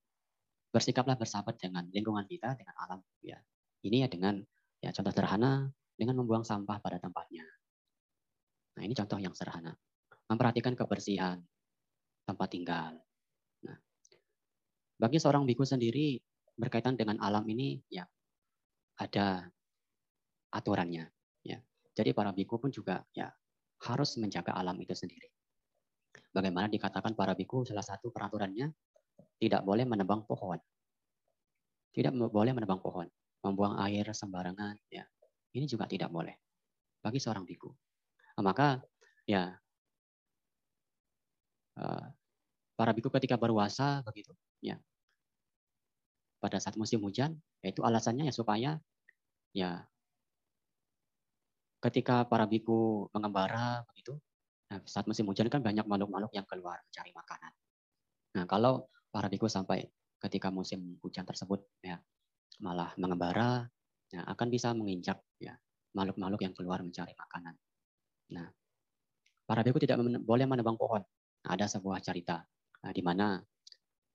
bersikaplah 0.70 1.16
bersahabat 1.16 1.56
dengan 1.56 1.88
lingkungan 1.88 2.28
kita, 2.28 2.52
dengan 2.60 2.76
alam. 2.76 3.00
Ya, 3.24 3.40
ini 3.80 4.04
ya 4.04 4.08
dengan 4.12 4.44
ya 4.84 4.92
contoh 4.92 5.08
sederhana 5.08 5.72
dengan 5.96 6.20
membuang 6.20 6.44
sampah 6.44 6.76
pada 6.84 7.00
tempatnya. 7.00 7.48
Nah 8.76 8.82
ini 8.84 8.92
contoh 8.92 9.16
yang 9.16 9.32
sederhana. 9.32 9.72
Memperhatikan 10.28 10.76
kebersihan 10.76 11.40
tempat 12.28 12.48
tinggal. 12.52 12.92
Nah, 13.64 13.78
bagi 15.00 15.16
seorang 15.16 15.48
biku 15.48 15.64
sendiri 15.64 16.20
berkaitan 16.52 16.98
dengan 17.00 17.16
alam 17.24 17.46
ini 17.48 17.80
ya 17.88 18.04
ada 19.00 19.48
aturannya. 20.52 21.08
Ya. 21.40 21.58
Jadi 21.96 22.12
para 22.12 22.36
biku 22.36 22.60
pun 22.60 22.68
juga 22.68 23.00
ya 23.16 23.32
harus 23.88 24.20
menjaga 24.20 24.52
alam 24.52 24.76
itu 24.76 24.92
sendiri. 24.92 25.32
Bagaimana 26.36 26.68
dikatakan 26.68 27.16
para 27.16 27.32
biku 27.32 27.64
salah 27.64 27.84
satu 27.84 28.12
peraturannya 28.12 28.68
tidak 29.36 29.62
boleh 29.64 29.84
menebang 29.84 30.24
pohon. 30.24 30.56
Tidak 31.92 32.12
boleh 32.12 32.52
menebang 32.52 32.80
pohon, 32.80 33.08
membuang 33.40 33.80
air 33.80 34.04
sembarangan 34.12 34.76
ya. 34.92 35.04
Ini 35.56 35.64
juga 35.64 35.88
tidak 35.88 36.12
boleh 36.12 36.36
bagi 37.00 37.16
seorang 37.16 37.48
biku. 37.48 37.72
Nah, 38.36 38.44
maka 38.44 38.76
ya 39.24 39.56
eh, 41.80 42.06
para 42.76 42.92
biku 42.92 43.08
ketika 43.08 43.40
berpuasa 43.40 44.04
begitu 44.04 44.36
ya 44.60 44.76
pada 46.36 46.60
saat 46.60 46.76
musim 46.76 47.00
hujan 47.00 47.32
yaitu 47.64 47.80
alasannya 47.80 48.28
ya 48.28 48.34
supaya 48.36 48.70
ya 49.56 49.88
ketika 51.80 52.28
para 52.28 52.44
biku 52.44 53.08
mengembara 53.16 53.80
begitu 53.88 54.20
Nah, 54.66 54.82
saat 54.82 55.06
musim 55.06 55.26
hujan 55.30 55.46
kan 55.46 55.62
banyak 55.62 55.86
makhluk-makhluk 55.86 56.34
yang 56.34 56.46
keluar 56.50 56.82
mencari 56.82 57.14
makanan. 57.14 57.52
Nah, 58.34 58.44
kalau 58.50 58.90
para 59.16 59.32
biku 59.32 59.48
sampai 59.48 59.88
ketika 60.20 60.52
musim 60.52 61.00
hujan 61.00 61.24
tersebut 61.24 61.64
ya 61.80 61.96
malah 62.60 62.92
mengembara, 63.00 63.64
ya, 64.12 64.28
akan 64.28 64.52
bisa 64.52 64.76
menginjak 64.76 65.24
ya 65.40 65.56
makhluk-makhluk 65.96 66.44
yang 66.44 66.52
keluar 66.52 66.84
mencari 66.84 67.16
makanan. 67.16 67.56
Nah, 68.36 68.52
para 69.48 69.64
biku 69.64 69.80
tidak 69.80 70.04
men 70.04 70.20
boleh 70.20 70.44
menebang 70.44 70.76
pohon. 70.76 71.00
Nah, 71.48 71.50
ada 71.56 71.64
sebuah 71.64 72.04
cerita 72.04 72.44
nah, 72.84 72.92
di 72.92 73.00
mana 73.00 73.40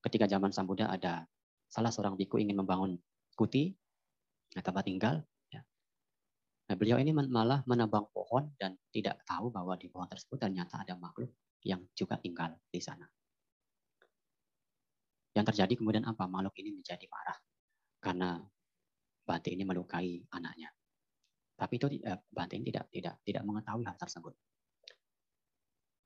ketika 0.06 0.30
zaman 0.30 0.54
Sang 0.54 0.70
Buddha 0.70 0.94
ada 0.94 1.26
salah 1.66 1.90
seorang 1.90 2.14
biku 2.14 2.38
ingin 2.38 2.62
membangun 2.62 3.02
kuti, 3.34 3.74
nah, 4.54 4.62
tempat 4.62 4.86
tinggal, 4.86 5.26
Nah, 6.72 6.80
beliau 6.80 6.96
ini 7.04 7.12
malah 7.12 7.68
menebang 7.68 8.08
pohon 8.16 8.48
dan 8.56 8.80
tidak 8.96 9.20
tahu 9.28 9.52
bahwa 9.52 9.76
di 9.76 9.92
pohon 9.92 10.08
tersebut 10.08 10.40
ternyata 10.40 10.80
ada 10.80 10.96
makhluk 10.96 11.36
yang 11.68 11.84
juga 11.92 12.16
tinggal 12.16 12.56
di 12.72 12.80
sana. 12.80 13.04
Yang 15.32 15.46
terjadi 15.56 15.74
kemudian 15.80 16.04
apa? 16.04 16.28
Makhluk 16.28 16.56
ini 16.60 16.76
menjadi 16.76 17.06
marah 17.08 17.38
karena 18.02 18.42
Bante 19.22 19.54
ini 19.54 19.64
melukai 19.64 20.18
anaknya. 20.34 20.68
Tapi 21.56 21.74
itu 21.78 21.88
eh, 22.02 22.20
Bante 22.28 22.58
ini 22.58 22.68
tidak 22.74 22.90
tidak 22.92 23.16
tidak 23.24 23.44
mengetahui 23.46 23.86
hal 23.86 23.96
tersebut. 23.96 24.34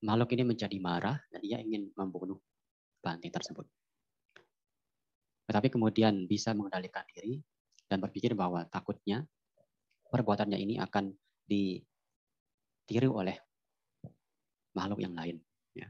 Makhluk 0.04 0.30
ini 0.36 0.44
menjadi 0.46 0.76
marah 0.78 1.18
dan 1.32 1.40
ia 1.42 1.58
ingin 1.58 1.90
membunuh 1.96 2.38
Bante 3.00 3.26
tersebut. 3.32 3.66
Tetapi 5.46 5.68
kemudian 5.70 6.26
bisa 6.26 6.52
mengendalikan 6.52 7.06
diri 7.14 7.38
dan 7.86 8.02
berpikir 8.02 8.34
bahwa 8.34 8.66
takutnya 8.66 9.22
perbuatannya 10.10 10.58
ini 10.58 10.78
akan 10.82 11.14
ditiru 11.46 13.14
oleh 13.14 13.38
makhluk 14.74 15.00
yang 15.00 15.14
lain. 15.14 15.38
Ya. 15.72 15.88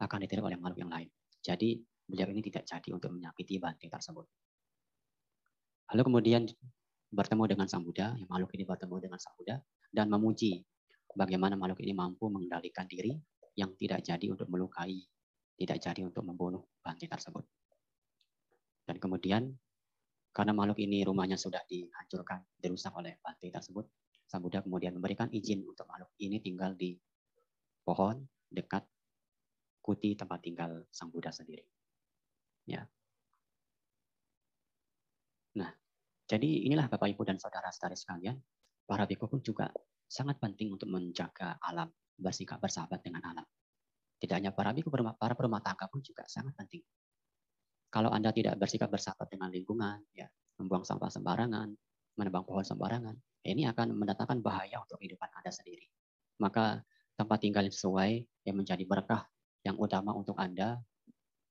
Akan 0.00 0.24
ditiru 0.24 0.48
oleh 0.48 0.56
makhluk 0.56 0.82
yang 0.82 0.92
lain. 0.92 1.08
Jadi 1.44 1.78
beliau 2.06 2.30
ini 2.30 2.40
tidak 2.46 2.64
jadi 2.64 2.88
untuk 2.94 3.10
menyakiti 3.10 3.58
banting 3.58 3.90
tersebut. 3.90 4.26
Lalu 5.92 6.02
kemudian 6.02 6.42
bertemu 7.10 7.44
dengan 7.46 7.66
Sang 7.70 7.82
Buddha, 7.86 8.14
yang 8.18 8.26
makhluk 8.26 8.50
ini 8.58 8.64
bertemu 8.66 8.96
dengan 8.98 9.18
Sang 9.22 9.34
Buddha, 9.38 9.58
dan 9.90 10.10
memuji 10.10 10.62
bagaimana 11.14 11.54
makhluk 11.54 11.82
ini 11.82 11.94
mampu 11.94 12.26
mengendalikan 12.26 12.86
diri 12.90 13.14
yang 13.54 13.74
tidak 13.78 14.02
jadi 14.02 14.26
untuk 14.30 14.50
melukai, 14.50 15.06
tidak 15.56 15.78
jadi 15.78 16.02
untuk 16.02 16.26
membunuh 16.26 16.66
banting 16.82 17.10
tersebut. 17.10 17.46
Dan 18.86 18.96
kemudian 19.02 19.50
karena 20.30 20.52
makhluk 20.52 20.78
ini 20.82 21.00
rumahnya 21.02 21.40
sudah 21.40 21.64
dihancurkan, 21.64 22.44
dirusak 22.60 22.92
oleh 22.92 23.16
Bante 23.24 23.48
tersebut, 23.48 23.88
Sang 24.26 24.42
Buddha 24.42 24.60
kemudian 24.60 24.92
memberikan 24.98 25.30
izin 25.30 25.62
untuk 25.64 25.86
makhluk 25.86 26.10
ini 26.18 26.42
tinggal 26.42 26.74
di 26.74 26.98
pohon 27.86 28.26
dekat 28.50 28.82
kuti 29.80 30.18
tempat 30.18 30.42
tinggal 30.42 30.84
Sang 30.90 31.08
Buddha 31.14 31.30
sendiri. 31.30 31.62
Ya. 32.66 32.82
Nah, 35.56 35.70
jadi 36.26 36.66
inilah 36.66 36.90
Bapak 36.90 37.08
Ibu 37.14 37.22
dan 37.22 37.38
saudara-saudari 37.38 37.96
sekalian, 37.96 38.36
para 38.84 39.06
biku 39.06 39.30
pun 39.30 39.40
juga 39.40 39.70
sangat 40.06 40.42
penting 40.42 40.74
untuk 40.74 40.90
menjaga 40.90 41.56
alam, 41.62 41.88
bersikap 42.18 42.58
bersahabat 42.58 43.00
dengan 43.02 43.22
alam. 43.24 43.46
Tidak 44.18 44.34
hanya 44.34 44.50
para 44.50 44.74
biku, 44.74 44.90
para 44.92 45.34
perumah 45.38 45.62
tangga 45.62 45.86
pun 45.86 46.02
juga 46.02 46.26
sangat 46.26 46.52
penting 46.58 46.82
kalau 47.96 48.10
Anda 48.12 48.34
tidak 48.34 48.60
bersikap 48.60 48.90
bersahabat 48.90 49.30
dengan 49.30 49.48
lingkungan, 49.48 50.04
ya, 50.12 50.28
membuang 50.60 50.84
sampah 50.84 51.08
sembarangan, 51.08 51.72
menebang 52.20 52.44
pohon 52.44 52.60
sembarangan, 52.60 53.16
ya 53.40 53.50
ini 53.56 53.64
akan 53.72 53.96
mendatangkan 53.96 54.44
bahaya 54.44 54.84
untuk 54.84 55.00
kehidupan 55.00 55.32
Anda 55.32 55.48
sendiri. 55.48 55.88
Maka 56.42 56.84
tempat 57.16 57.38
tinggal 57.40 57.64
yang 57.64 57.72
sesuai 57.72 58.10
yang 58.44 58.56
menjadi 58.60 58.84
berkah 58.84 59.24
yang 59.64 59.80
utama 59.80 60.12
untuk 60.12 60.36
Anda, 60.36 60.76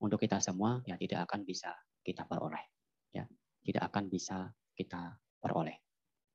untuk 0.02 0.20
kita 0.20 0.38
semua, 0.42 0.84
ya 0.84 0.96
tidak 1.00 1.28
akan 1.30 1.46
bisa 1.46 1.72
kita 2.04 2.28
peroleh. 2.28 2.64
Ya, 3.12 3.24
tidak 3.64 3.82
akan 3.92 4.12
bisa 4.12 4.52
kita 4.76 5.16
peroleh. 5.40 5.76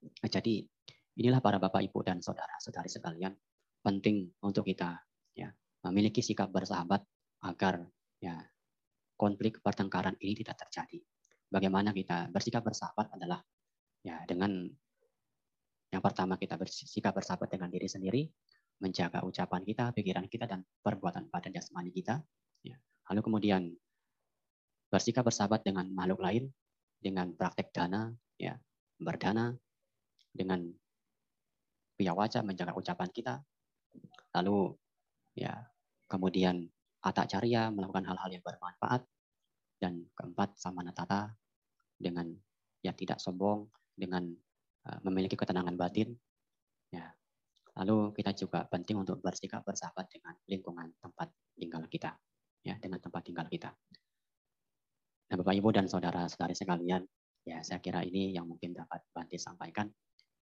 Nah, 0.02 0.30
jadi 0.30 0.66
inilah 1.22 1.40
para 1.44 1.62
Bapak 1.62 1.86
Ibu 1.86 2.02
dan 2.02 2.20
saudara-saudari 2.20 2.90
sekalian 2.90 3.34
penting 3.82 4.34
untuk 4.42 4.66
kita 4.66 4.98
ya 5.38 5.50
memiliki 5.86 6.22
sikap 6.26 6.50
bersahabat 6.50 7.06
agar 7.46 7.86
ya 8.22 8.38
konflik 9.18 9.62
pertengkaran 9.62 10.18
ini 10.18 10.42
tidak 10.42 10.58
terjadi. 10.66 11.02
Bagaimana 11.52 11.94
kita 11.94 12.34
bersikap 12.34 12.66
bersahabat 12.66 13.14
adalah 13.14 13.42
ya 14.02 14.26
dengan 14.26 14.66
yang 15.92 16.02
pertama 16.02 16.40
kita 16.40 16.56
bersikap 16.56 17.12
bersahabat 17.12 17.52
dengan 17.52 17.68
diri 17.68 17.86
sendiri, 17.86 18.24
menjaga 18.80 19.28
ucapan 19.28 19.62
kita, 19.68 19.92
pikiran 19.92 20.26
kita 20.32 20.48
dan 20.48 20.64
perbuatan 20.80 21.28
badan 21.28 21.52
jasmani 21.52 21.92
kita. 21.92 22.24
Ya. 22.64 22.80
Lalu 23.10 23.22
kemudian 23.24 23.62
bersikap 24.92 25.24
bersahabat 25.24 25.64
dengan 25.64 25.88
makhluk 25.96 26.20
lain 26.20 26.52
dengan 27.02 27.34
praktek 27.34 27.74
dana, 27.74 28.12
ya 28.38 28.60
berdana 29.02 29.56
dengan 30.30 30.70
piawaca 31.98 32.46
menjaga 32.46 32.78
ucapan 32.78 33.10
kita. 33.10 33.36
Lalu 34.38 34.76
ya 35.34 35.54
kemudian 36.06 36.70
atak 37.02 37.34
carya, 37.34 37.74
melakukan 37.74 38.06
hal-hal 38.06 38.30
yang 38.30 38.46
bermanfaat. 38.46 39.02
Dan 39.82 40.06
keempat, 40.14 40.62
sama 40.62 40.86
tata 40.94 41.34
dengan 41.98 42.30
yang 42.86 42.94
tidak 42.94 43.18
sombong, 43.18 43.66
dengan 43.98 44.30
uh, 44.86 45.00
memiliki 45.02 45.34
ketenangan 45.34 45.74
batin. 45.74 46.14
Ya. 46.94 47.10
Lalu 47.82 48.14
kita 48.14 48.38
juga 48.38 48.70
penting 48.70 49.02
untuk 49.02 49.18
bersikap 49.26 49.66
bersahabat 49.66 50.06
dengan 50.14 50.38
lingkungan 50.46 50.94
tempat 51.02 51.34
tinggal 51.58 51.82
kita, 51.90 52.14
ya, 52.62 52.78
dengan 52.82 53.02
tempat 53.02 53.22
tinggal 53.26 53.48
kita. 53.50 53.74
Nah, 55.32 55.36
Bapak 55.40 55.56
Ibu 55.56 55.70
dan 55.72 55.88
saudara-saudari 55.88 56.56
sekalian, 56.58 57.04
ya 57.48 57.64
saya 57.64 57.80
kira 57.80 58.04
ini 58.04 58.36
yang 58.36 58.46
mungkin 58.46 58.76
dapat 58.76 59.06
Banti 59.16 59.40
sampaikan. 59.40 59.88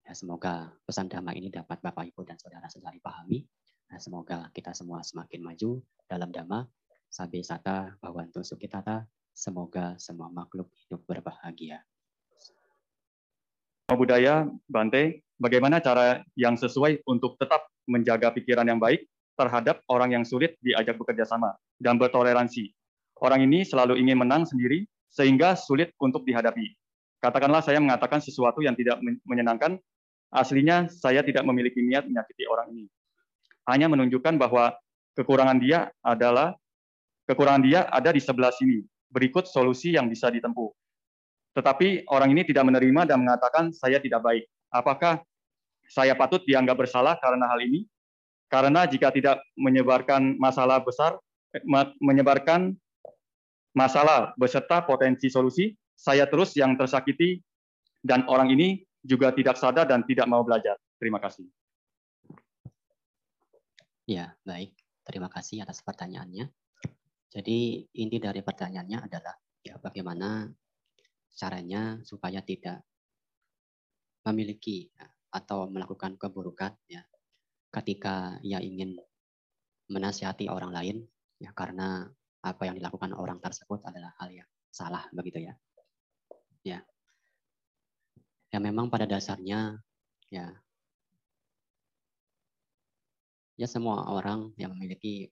Ya, 0.04 0.18
semoga 0.18 0.74
pesan 0.84 1.08
damai 1.12 1.38
ini 1.38 1.54
dapat 1.54 1.80
Bapak 1.80 2.10
Ibu 2.10 2.26
dan 2.26 2.42
saudara-saudari 2.42 2.98
pahami 2.98 3.46
Nah, 3.90 3.98
semoga 3.98 4.46
kita 4.54 4.70
semua 4.78 5.02
semakin 5.02 5.42
maju 5.42 5.82
dalam 6.06 6.30
dhamma, 6.30 6.62
sabi 7.10 7.42
sata 7.42 7.98
bawantu 7.98 8.46
sukitata, 8.46 9.02
semoga 9.34 9.98
semua 9.98 10.30
makhluk 10.30 10.70
hidup 10.86 11.02
berbahagia. 11.10 11.82
Budaya, 13.90 14.46
Bante, 14.70 15.26
bagaimana 15.42 15.82
cara 15.82 16.22
yang 16.38 16.54
sesuai 16.54 17.02
untuk 17.10 17.42
tetap 17.42 17.66
menjaga 17.90 18.30
pikiran 18.30 18.70
yang 18.70 18.78
baik 18.78 19.10
terhadap 19.40 19.80
orang 19.88 20.20
yang 20.20 20.24
sulit 20.28 20.60
diajak 20.60 21.00
bekerja 21.00 21.24
sama 21.24 21.56
dan 21.80 21.96
bertoleransi. 21.96 22.76
Orang 23.24 23.48
ini 23.48 23.64
selalu 23.64 23.96
ingin 23.96 24.20
menang 24.20 24.44
sendiri 24.44 24.84
sehingga 25.08 25.56
sulit 25.56 25.96
untuk 26.04 26.28
dihadapi. 26.28 26.76
Katakanlah 27.24 27.64
saya 27.64 27.80
mengatakan 27.80 28.20
sesuatu 28.20 28.60
yang 28.60 28.76
tidak 28.76 29.00
menyenangkan, 29.24 29.80
aslinya 30.36 30.92
saya 30.92 31.24
tidak 31.24 31.48
memiliki 31.48 31.80
niat 31.80 32.04
menyakiti 32.08 32.44
orang 32.48 32.68
ini 32.76 32.86
hanya 33.70 33.86
menunjukkan 33.86 34.42
bahwa 34.42 34.74
kekurangan 35.14 35.62
dia 35.62 35.94
adalah 36.02 36.58
kekurangan 37.30 37.62
dia 37.62 37.86
ada 37.86 38.10
di 38.10 38.18
sebelah 38.18 38.50
sini. 38.50 38.82
Berikut 39.10 39.46
solusi 39.46 39.94
yang 39.94 40.10
bisa 40.10 40.34
ditempuh. 40.34 40.70
Tetapi 41.54 42.10
orang 42.10 42.34
ini 42.34 42.46
tidak 42.46 42.66
menerima 42.66 43.10
dan 43.10 43.26
mengatakan 43.26 43.74
saya 43.74 44.02
tidak 44.02 44.22
baik. 44.22 44.46
Apakah 44.70 45.22
saya 45.90 46.14
patut 46.14 46.46
dianggap 46.46 46.78
bersalah 46.78 47.18
karena 47.18 47.50
hal 47.50 47.62
ini? 47.62 47.86
Karena 48.50 48.90
jika 48.90 49.14
tidak 49.14 49.46
menyebarkan 49.54 50.36
masalah 50.42 50.82
besar, 50.82 51.22
eh, 51.54 51.62
menyebarkan 52.02 52.74
masalah 53.78 54.34
beserta 54.36 54.82
potensi 54.82 55.30
solusi, 55.30 55.78
saya 55.94 56.26
terus 56.26 56.58
yang 56.58 56.74
tersakiti 56.74 57.40
dan 58.02 58.26
orang 58.26 58.50
ini 58.50 58.82
juga 59.06 59.30
tidak 59.32 59.56
sadar 59.56 59.86
dan 59.86 60.02
tidak 60.04 60.26
mau 60.26 60.42
belajar. 60.42 60.76
Terima 60.98 61.22
kasih. 61.22 61.46
Ya, 64.10 64.34
baik. 64.42 64.74
Terima 65.06 65.30
kasih 65.30 65.62
atas 65.62 65.86
pertanyaannya. 65.86 66.50
Jadi 67.30 67.86
inti 68.02 68.18
dari 68.18 68.42
pertanyaannya 68.42 69.06
adalah 69.06 69.38
ya 69.62 69.78
bagaimana 69.78 70.50
caranya 71.38 72.02
supaya 72.02 72.42
tidak 72.42 72.82
memiliki 74.26 74.90
ya, 74.90 75.06
atau 75.30 75.70
melakukan 75.70 76.18
keburukan 76.18 76.74
ya 76.90 77.06
ketika 77.70 78.42
ia 78.42 78.58
ingin 78.62 78.98
menasihati 79.90 80.50
orang 80.50 80.74
lain 80.74 80.98
ya 81.42 81.54
karena 81.54 82.10
apa 82.40 82.62
yang 82.70 82.76
dilakukan 82.78 83.12
orang 83.14 83.42
tersebut 83.42 83.84
adalah 83.84 84.14
hal 84.22 84.30
yang 84.32 84.50
salah 84.70 85.04
begitu 85.12 85.50
ya. 85.50 85.54
Ya. 86.64 86.80
Ya 88.50 88.60
memang 88.62 88.90
pada 88.90 89.06
dasarnya 89.06 89.78
ya 90.30 90.58
ya 93.60 93.68
semua 93.68 94.08
orang 94.10 94.56
yang 94.56 94.74
memiliki 94.74 95.30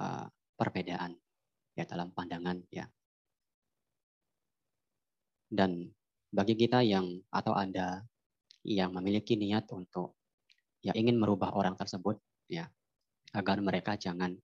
uh, 0.00 0.26
perbedaan 0.56 1.14
ya 1.76 1.84
dalam 1.84 2.10
pandangan 2.14 2.62
ya. 2.72 2.88
Dan 5.50 5.90
bagi 6.30 6.54
kita 6.54 6.80
yang 6.86 7.20
atau 7.34 7.52
Anda 7.58 8.06
yang 8.62 8.94
memiliki 8.94 9.34
niat 9.34 9.66
untuk 9.74 10.19
ya 10.80 10.92
ingin 10.96 11.20
merubah 11.20 11.52
orang 11.52 11.76
tersebut 11.76 12.16
ya 12.48 12.68
agar 13.36 13.60
mereka 13.62 13.94
jangan 13.94 14.34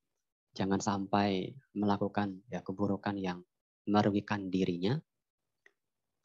jangan 0.57 0.81
sampai 0.81 1.53
melakukan 1.77 2.40
ya 2.49 2.64
keburukan 2.64 3.16
yang 3.20 3.44
merugikan 3.87 4.49
dirinya. 4.49 4.99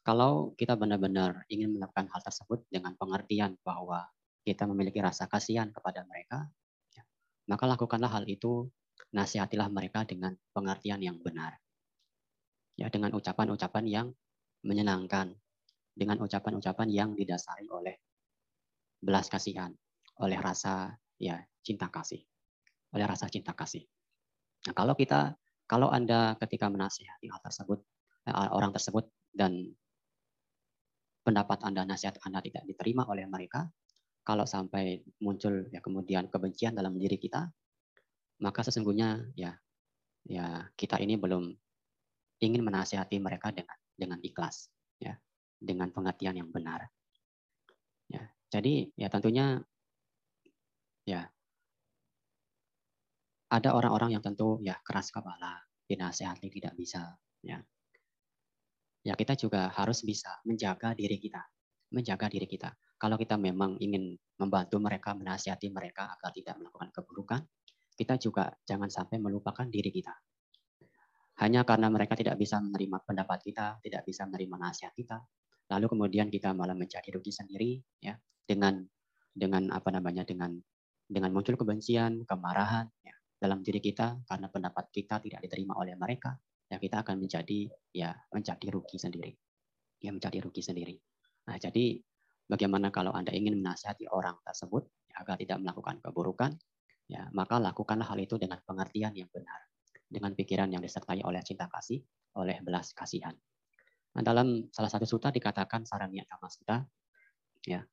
Kalau 0.01 0.57
kita 0.57 0.73
benar-benar 0.73 1.45
ingin 1.45 1.77
melakukan 1.77 2.09
hal 2.09 2.21
tersebut 2.25 2.65
dengan 2.73 2.97
pengertian 2.97 3.53
bahwa 3.61 4.09
kita 4.41 4.65
memiliki 4.65 4.97
rasa 4.97 5.29
kasihan 5.29 5.69
kepada 5.69 6.01
mereka, 6.09 6.49
ya, 6.89 7.05
maka 7.45 7.69
lakukanlah 7.69 8.09
hal 8.09 8.25
itu, 8.25 8.65
nasihatilah 9.13 9.69
mereka 9.69 10.01
dengan 10.01 10.33
pengertian 10.57 11.05
yang 11.05 11.21
benar. 11.21 11.61
Ya, 12.81 12.89
dengan 12.89 13.13
ucapan-ucapan 13.13 13.85
yang 13.85 14.07
menyenangkan, 14.65 15.37
dengan 15.93 16.17
ucapan-ucapan 16.25 16.87
yang 16.89 17.13
didasari 17.13 17.69
oleh 17.69 17.93
belas 18.97 19.29
kasihan, 19.29 19.69
oleh 20.21 20.37
rasa 20.37 20.93
ya 21.17 21.41
cinta 21.65 21.89
kasih, 21.89 22.21
oleh 22.93 23.05
rasa 23.05 23.27
cinta 23.27 23.53
kasih. 23.57 23.83
Nah, 24.69 24.73
kalau 24.77 24.93
kita 24.93 25.33
kalau 25.65 25.89
Anda 25.89 26.37
ketika 26.37 26.69
menasihati 26.69 27.27
hal 27.27 27.41
tersebut 27.41 27.79
eh, 28.29 28.49
orang 28.53 28.71
tersebut 28.71 29.09
dan 29.33 29.73
pendapat 31.25 31.61
Anda 31.65 31.85
nasihat 31.85 32.17
Anda 32.25 32.41
tidak 32.41 32.65
diterima 32.65 33.05
oleh 33.09 33.25
mereka, 33.25 33.69
kalau 34.21 34.45
sampai 34.45 35.01
muncul 35.21 35.69
ya 35.73 35.81
kemudian 35.81 36.29
kebencian 36.29 36.77
dalam 36.77 36.97
diri 36.97 37.17
kita, 37.17 37.49
maka 38.41 38.61
sesungguhnya 38.65 39.33
ya 39.37 39.53
ya 40.25 40.69
kita 40.77 41.01
ini 41.01 41.17
belum 41.17 41.49
ingin 42.41 42.61
menasihati 42.61 43.17
mereka 43.21 43.53
dengan 43.53 43.77
dengan 43.97 44.19
ikhlas 44.21 44.69
ya, 44.97 45.13
dengan 45.57 45.93
pengertian 45.93 46.37
yang 46.41 46.49
benar. 46.49 46.89
Ya, 48.09 48.27
jadi 48.49 48.89
ya 48.97 49.07
tentunya 49.07 49.61
ya 51.05 51.29
ada 53.51 53.75
orang-orang 53.75 54.15
yang 54.15 54.23
tentu 54.23 54.63
ya 54.63 54.79
keras 54.79 55.11
kepala, 55.11 55.59
dinasehati 55.83 56.47
tidak 56.47 56.73
bisa, 56.79 57.19
ya. 57.43 57.59
Ya 59.03 59.13
kita 59.17 59.35
juga 59.35 59.67
harus 59.75 60.07
bisa 60.07 60.39
menjaga 60.47 60.95
diri 60.95 61.19
kita, 61.19 61.43
menjaga 61.91 62.31
diri 62.31 62.47
kita. 62.47 62.71
Kalau 62.95 63.19
kita 63.19 63.35
memang 63.35 63.75
ingin 63.81 64.15
membantu 64.39 64.77
mereka, 64.79 65.11
menasihati 65.17 65.67
mereka 65.73 66.15
agar 66.15 66.31
tidak 66.31 66.55
melakukan 66.63 66.89
keburukan, 66.95 67.41
kita 67.97 68.15
juga 68.21 68.55
jangan 68.63 68.87
sampai 68.87 69.19
melupakan 69.19 69.67
diri 69.67 69.91
kita. 69.91 70.15
Hanya 71.43 71.65
karena 71.65 71.89
mereka 71.89 72.13
tidak 72.13 72.37
bisa 72.37 72.61
menerima 72.61 73.03
pendapat 73.03 73.41
kita, 73.41 73.81
tidak 73.81 74.05
bisa 74.05 74.29
menerima 74.29 74.55
nasihat 74.61 74.93
kita, 74.93 75.17
lalu 75.73 75.85
kemudian 75.91 76.29
kita 76.29 76.53
malah 76.53 76.77
menjadi 76.77 77.09
rugi 77.09 77.33
sendiri, 77.33 77.81
ya, 77.99 78.15
dengan 78.45 78.85
dengan 79.33 79.73
apa 79.73 79.89
namanya 79.89 80.21
dengan 80.23 80.61
dengan 81.11 81.35
muncul 81.35 81.59
kebencian, 81.59 82.23
kemarahan, 82.23 82.87
ya, 83.03 83.11
dalam 83.35 83.59
diri 83.59 83.83
kita 83.83 84.23
karena 84.23 84.47
pendapat 84.47 84.87
kita 84.95 85.19
tidak 85.19 85.43
diterima 85.43 85.75
oleh 85.75 85.99
mereka, 85.99 86.39
ya 86.71 86.79
kita 86.79 87.03
akan 87.03 87.19
menjadi 87.19 87.67
ya 87.91 88.15
menjadi 88.31 88.71
rugi 88.71 88.95
sendiri. 88.95 89.35
Ya 89.99 90.15
menjadi 90.15 90.39
rugi 90.39 90.63
sendiri. 90.63 90.95
Nah, 91.51 91.59
jadi 91.59 91.99
bagaimana 92.47 92.89
kalau 92.95 93.11
Anda 93.11 93.35
ingin 93.35 93.59
menasihati 93.59 94.07
orang 94.07 94.39
tersebut 94.47 94.87
ya, 95.11 95.19
agar 95.19 95.35
tidak 95.35 95.59
melakukan 95.59 95.99
keburukan, 95.99 96.51
ya 97.11 97.27
maka 97.35 97.59
lakukanlah 97.59 98.07
hal 98.07 98.19
itu 98.23 98.39
dengan 98.39 98.63
pengertian 98.63 99.11
yang 99.11 99.27
benar, 99.35 99.59
dengan 100.07 100.31
pikiran 100.31 100.71
yang 100.71 100.79
disertai 100.79 101.19
oleh 101.27 101.43
cinta 101.43 101.67
kasih, 101.67 101.99
oleh 102.39 102.55
belas 102.63 102.95
kasihan. 102.95 103.35
Nah, 104.15 104.23
dalam 104.23 104.71
salah 104.71 104.91
satu 104.91 105.03
suta 105.03 105.27
dikatakan 105.27 105.83
sarania 105.83 106.23
dhamma 106.23 106.47
sutta, 106.47 106.77
ya, 107.67 107.83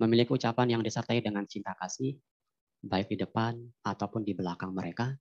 memiliki 0.00 0.32
ucapan 0.32 0.78
yang 0.78 0.82
disertai 0.82 1.20
dengan 1.20 1.44
cinta 1.44 1.76
kasih, 1.76 2.16
baik 2.80 3.12
di 3.12 3.16
depan 3.20 3.60
ataupun 3.84 4.24
di 4.24 4.32
belakang 4.32 4.72
mereka, 4.72 5.12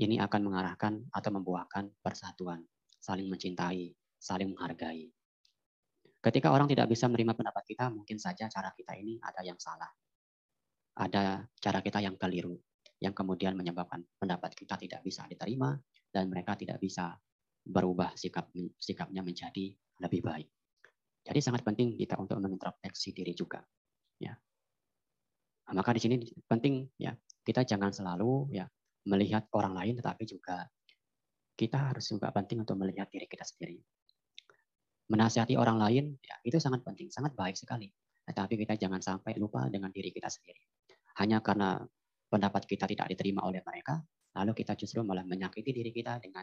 ini 0.00 0.18
akan 0.18 0.40
mengarahkan 0.42 0.94
atau 1.14 1.30
membuahkan 1.30 2.02
persatuan, 2.02 2.64
saling 2.98 3.30
mencintai, 3.30 3.94
saling 4.18 4.50
menghargai. 4.50 5.06
Ketika 6.18 6.50
orang 6.50 6.66
tidak 6.66 6.88
bisa 6.88 7.04
menerima 7.06 7.36
pendapat 7.36 7.62
kita, 7.68 7.92
mungkin 7.92 8.16
saja 8.16 8.48
cara 8.48 8.72
kita 8.72 8.96
ini 8.96 9.20
ada 9.20 9.44
yang 9.44 9.60
salah. 9.60 9.92
Ada 10.96 11.44
cara 11.60 11.78
kita 11.84 12.00
yang 12.00 12.16
keliru, 12.16 12.56
yang 12.98 13.12
kemudian 13.12 13.52
menyebabkan 13.52 14.00
pendapat 14.16 14.56
kita 14.56 14.80
tidak 14.80 15.04
bisa 15.04 15.28
diterima 15.28 15.76
dan 16.08 16.32
mereka 16.32 16.56
tidak 16.56 16.80
bisa 16.80 17.12
berubah 17.60 18.16
sikap 18.16 18.48
sikapnya 18.80 19.20
menjadi 19.20 19.76
lebih 20.00 20.20
baik. 20.24 20.48
Jadi 21.24 21.40
sangat 21.40 21.60
penting 21.64 21.96
kita 21.96 22.16
untuk 22.16 22.40
mengintrospeksi 22.40 23.12
diri 23.12 23.36
juga. 23.36 23.60
Ya, 24.20 24.32
maka 25.72 25.96
di 25.96 26.00
sini 26.02 26.14
penting 26.44 26.84
ya 27.00 27.16
kita 27.44 27.64
jangan 27.64 27.88
selalu 27.88 28.52
ya 28.52 28.68
melihat 29.08 29.48
orang 29.52 29.76
lain, 29.76 29.94
tetapi 30.00 30.24
juga 30.24 30.64
kita 31.54 31.92
harus 31.92 32.04
juga 32.10 32.32
penting 32.34 32.64
untuk 32.64 32.76
melihat 32.80 33.06
diri 33.12 33.28
kita 33.28 33.44
sendiri. 33.44 33.78
Menasihati 35.08 35.54
orang 35.60 35.76
lain 35.76 36.04
ya 36.20 36.36
itu 36.44 36.56
sangat 36.56 36.84
penting, 36.84 37.12
sangat 37.12 37.36
baik 37.36 37.54
sekali. 37.54 37.92
Tetapi 38.24 38.56
kita 38.56 38.80
jangan 38.80 39.04
sampai 39.04 39.36
lupa 39.36 39.68
dengan 39.68 39.92
diri 39.92 40.08
kita 40.08 40.32
sendiri. 40.32 40.64
Hanya 41.20 41.44
karena 41.44 41.76
pendapat 42.32 42.64
kita 42.64 42.88
tidak 42.88 43.12
diterima 43.12 43.44
oleh 43.44 43.60
mereka, 43.60 44.00
lalu 44.34 44.56
kita 44.56 44.74
justru 44.74 45.04
malah 45.04 45.22
menyakiti 45.28 45.70
diri 45.70 45.92
kita 45.92 46.18
dengan 46.18 46.42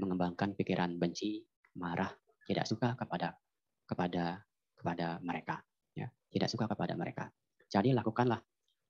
mengembangkan 0.00 0.56
pikiran 0.56 0.96
benci, 0.96 1.44
marah, 1.76 2.08
tidak 2.48 2.64
suka 2.64 2.96
kepada 2.96 3.36
kepada 3.84 4.40
kepada 4.74 5.20
mereka, 5.20 5.60
ya, 5.92 6.08
tidak 6.32 6.48
suka 6.48 6.64
kepada 6.64 6.96
mereka. 6.96 7.28
Jadi 7.68 7.92
lakukanlah 7.92 8.40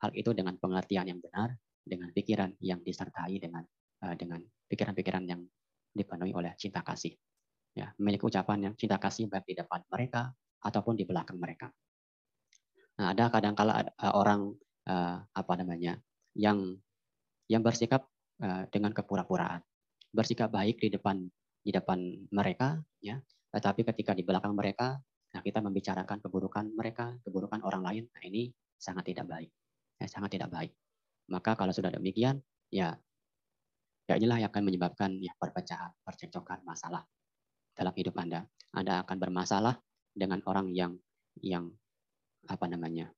hal 0.01 0.11
itu 0.17 0.33
dengan 0.33 0.57
pengertian 0.57 1.05
yang 1.05 1.21
benar, 1.21 1.53
dengan 1.85 2.09
pikiran 2.13 2.57
yang 2.65 2.81
disertai 2.81 3.37
dengan 3.37 3.65
uh, 4.05 4.15
dengan 4.17 4.41
pikiran-pikiran 4.69 5.25
yang 5.29 5.45
dipenuhi 5.93 6.33
oleh 6.33 6.57
cinta 6.57 6.81
kasih. 6.81 7.13
Ya, 7.77 7.95
memiliki 8.03 8.27
ucapan 8.27 8.71
yang 8.71 8.75
cinta 8.75 8.99
kasih 8.99 9.31
baik 9.31 9.47
di 9.47 9.55
depan 9.55 9.85
mereka 9.93 10.35
ataupun 10.65 10.99
di 10.99 11.07
belakang 11.07 11.39
mereka. 11.39 11.71
Nah, 12.99 13.15
ada 13.15 13.31
kadang-kala 13.31 13.87
uh, 13.87 14.15
orang 14.17 14.51
uh, 14.89 15.23
apa 15.23 15.53
namanya 15.55 16.01
yang 16.35 16.77
yang 17.47 17.63
bersikap 17.63 18.09
uh, 18.43 18.67
dengan 18.73 18.91
kepura-puraan, 18.91 19.63
bersikap 20.11 20.51
baik 20.51 20.83
di 20.83 20.91
depan 20.91 21.29
di 21.61 21.71
depan 21.71 22.01
mereka, 22.33 22.81
ya, 23.05 23.21
tetapi 23.53 23.85
ketika 23.85 24.17
di 24.17 24.25
belakang 24.25 24.57
mereka, 24.57 24.97
nah 25.37 25.41
kita 25.45 25.61
membicarakan 25.61 26.25
keburukan 26.25 26.73
mereka, 26.73 27.21
keburukan 27.21 27.61
orang 27.63 27.85
lain, 27.85 28.05
nah 28.09 28.23
ini 28.25 28.49
sangat 28.81 29.13
tidak 29.13 29.29
baik 29.29 29.53
ya, 30.01 30.07
sangat 30.09 30.41
tidak 30.41 30.49
baik. 30.49 30.73
Maka 31.29 31.55
kalau 31.55 31.71
sudah 31.71 31.93
demikian, 31.93 32.41
ya, 32.73 32.97
ya 34.09 34.15
inilah 34.17 34.43
yang 34.43 34.51
akan 34.51 34.65
menyebabkan 34.67 35.21
ya 35.21 35.31
perpecahan, 35.37 35.93
percekcokan, 36.03 36.65
masalah 36.65 37.05
dalam 37.77 37.93
hidup 37.95 38.17
Anda. 38.19 38.49
Anda 38.75 39.05
akan 39.05 39.17
bermasalah 39.21 39.79
dengan 40.11 40.41
orang 40.49 40.73
yang 40.75 40.97
yang 41.39 41.71
apa 42.49 42.67
namanya, 42.67 43.13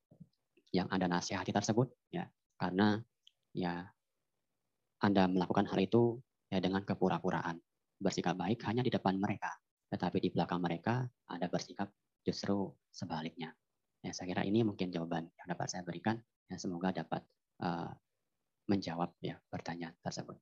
yang 0.74 0.90
Anda 0.90 1.08
nasihati 1.08 1.54
tersebut, 1.54 1.88
ya, 2.12 2.26
karena 2.58 3.00
ya 3.54 3.86
Anda 5.00 5.30
melakukan 5.30 5.70
hal 5.70 5.80
itu 5.80 6.20
ya 6.52 6.60
dengan 6.60 6.84
kepura-puraan, 6.84 7.56
bersikap 7.96 8.36
baik 8.36 8.60
hanya 8.68 8.84
di 8.84 8.92
depan 8.92 9.16
mereka, 9.16 9.48
tetapi 9.88 10.20
di 10.20 10.28
belakang 10.34 10.60
mereka 10.60 11.06
Anda 11.30 11.48
bersikap 11.48 11.88
justru 12.26 12.70
sebaliknya. 12.92 13.54
Ya, 14.02 14.10
saya 14.10 14.34
kira 14.34 14.42
ini 14.42 14.66
mungkin 14.66 14.90
jawaban 14.90 15.30
yang 15.30 15.46
dapat 15.46 15.70
saya 15.70 15.86
berikan. 15.86 16.18
Ya, 16.50 16.56
semoga 16.58 16.90
dapat 16.94 17.22
uh, 17.62 17.92
menjawab 18.70 19.12
ya 19.20 19.38
pertanyaan 19.50 19.94
tersebut. 20.00 20.38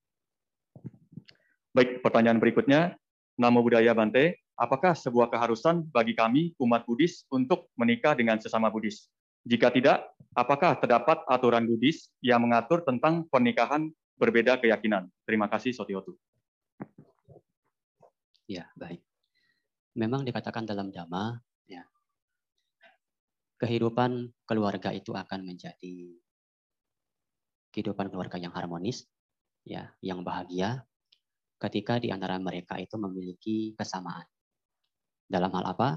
Baik, 1.71 2.03
pertanyaan 2.03 2.39
berikutnya. 2.39 2.95
Namo 3.41 3.65
Buddhaya 3.65 3.97
Bante, 3.97 4.37
apakah 4.61 4.93
sebuah 4.93 5.33
keharusan 5.33 5.89
bagi 5.89 6.13
kami 6.13 6.53
umat 6.61 6.85
Buddhis 6.85 7.25
untuk 7.33 7.73
menikah 7.73 8.13
dengan 8.13 8.37
sesama 8.37 8.69
Buddhis? 8.69 9.09
Jika 9.49 9.73
tidak, 9.73 10.05
apakah 10.37 10.77
terdapat 10.77 11.25
aturan 11.25 11.65
Buddhis 11.65 12.13
yang 12.21 12.45
mengatur 12.45 12.85
tentang 12.85 13.25
pernikahan 13.33 13.89
berbeda 14.21 14.61
keyakinan? 14.61 15.09
Terima 15.25 15.49
kasih, 15.49 15.73
Sotiotu. 15.73 16.21
Ya, 18.45 18.69
baik. 18.77 19.01
Memang 19.97 20.29
dikatakan 20.29 20.69
dalam 20.69 20.93
Dhamma, 20.93 21.41
kehidupan 23.61 24.33
keluarga 24.49 24.89
itu 24.97 25.13
akan 25.13 25.45
menjadi 25.45 26.17
kehidupan 27.71 28.09
keluarga 28.09 28.41
yang 28.41 28.57
harmonis, 28.57 29.05
ya, 29.63 29.93
yang 30.01 30.25
bahagia, 30.25 30.83
ketika 31.61 32.01
di 32.01 32.09
antara 32.09 32.41
mereka 32.41 32.81
itu 32.81 32.97
memiliki 32.97 33.77
kesamaan. 33.77 34.25
Dalam 35.29 35.53
hal 35.55 35.65
apa? 35.77 35.89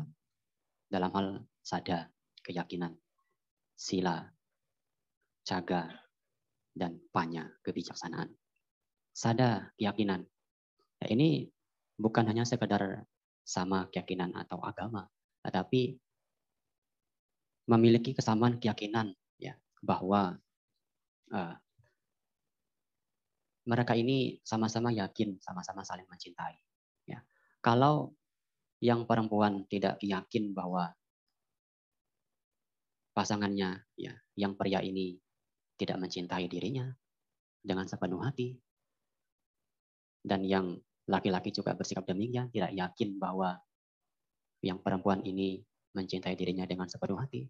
Dalam 0.91 1.09
hal 1.15 1.27
sada, 1.63 2.11
keyakinan, 2.43 2.93
sila, 3.73 4.21
caga, 5.47 5.89
dan 6.75 6.99
panya, 7.09 7.47
kebijaksanaan. 7.65 8.29
Sada, 9.15 9.71
keyakinan. 9.79 10.21
Ya, 11.01 11.07
ini 11.09 11.49
bukan 11.97 12.27
hanya 12.27 12.45
sekedar 12.45 13.07
sama 13.41 13.87
keyakinan 13.89 14.35
atau 14.35 14.61
agama, 14.61 15.07
tetapi 15.41 16.02
memiliki 17.69 18.11
kesamaan 18.11 18.59
keyakinan 18.59 19.15
ya 19.39 19.55
bahwa 19.79 20.35
uh, 21.31 21.55
mereka 23.63 23.95
ini 23.95 24.43
sama-sama 24.43 24.91
yakin, 24.91 25.39
sama-sama 25.39 25.87
saling 25.87 26.07
mencintai. 26.07 26.59
Ya. 27.07 27.23
Kalau 27.63 28.11
yang 28.83 29.07
perempuan 29.07 29.63
tidak 29.71 29.95
yakin 30.03 30.51
bahwa 30.51 30.91
pasangannya, 33.15 33.87
ya, 33.95 34.13
yang 34.35 34.59
pria 34.59 34.83
ini 34.83 35.15
tidak 35.79 35.95
mencintai 36.03 36.51
dirinya 36.51 36.91
dengan 37.63 37.87
sepenuh 37.87 38.19
hati, 38.19 38.59
dan 40.23 40.43
yang 40.43 40.75
laki-laki 41.07 41.55
juga 41.55 41.75
bersikap 41.75 42.03
demikian, 42.03 42.51
tidak 42.51 42.75
yakin 42.75 43.15
bahwa 43.15 43.59
yang 44.63 44.79
perempuan 44.79 45.23
ini 45.23 45.63
mencintai 45.93 46.33
dirinya 46.37 46.65
dengan 46.65 46.89
sepenuh 46.89 47.17
hati. 47.17 47.45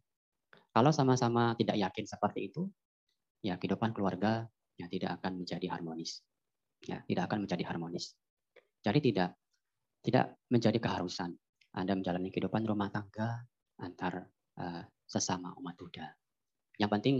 Kalau 0.73 0.91
sama-sama 0.91 1.55
tidak 1.55 1.79
yakin 1.79 2.05
seperti 2.05 2.51
itu, 2.51 2.67
ya 3.43 3.59
kehidupan 3.59 3.91
keluarga 3.91 4.47
ya 4.79 4.87
tidak 4.89 5.21
akan 5.21 5.43
menjadi 5.43 5.67
harmonis. 5.69 6.23
Ya, 6.83 6.99
tidak 7.07 7.31
akan 7.31 7.47
menjadi 7.47 7.63
harmonis. 7.63 8.11
Jadi 8.83 8.99
tidak 8.99 9.39
tidak 10.03 10.35
menjadi 10.51 10.83
keharusan 10.83 11.31
Anda 11.71 11.95
menjalani 11.95 12.27
kehidupan 12.27 12.67
rumah 12.67 12.91
tangga 12.91 13.47
antar 13.79 14.27
uh, 14.59 14.83
sesama 15.07 15.55
umat 15.63 15.79
Buddha. 15.79 16.11
Yang 16.75 16.91
penting 16.99 17.15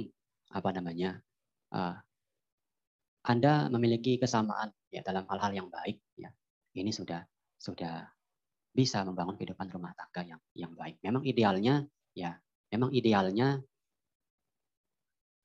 apa 0.52 0.70
namanya? 0.76 1.24
Uh, 1.74 1.96
anda 3.24 3.72
memiliki 3.72 4.20
kesamaan 4.20 4.76
ya 4.92 5.00
dalam 5.00 5.24
hal-hal 5.32 5.56
yang 5.56 5.68
baik 5.72 5.96
ya. 6.20 6.28
Ini 6.76 6.92
sudah 6.92 7.24
sudah 7.56 8.04
bisa 8.74 9.06
membangun 9.06 9.38
kehidupan 9.38 9.70
rumah 9.70 9.94
tangga 9.94 10.26
yang 10.26 10.42
yang 10.58 10.74
baik. 10.74 10.98
Memang 11.06 11.22
idealnya 11.22 11.86
ya, 12.18 12.34
memang 12.74 12.90
idealnya 12.90 13.62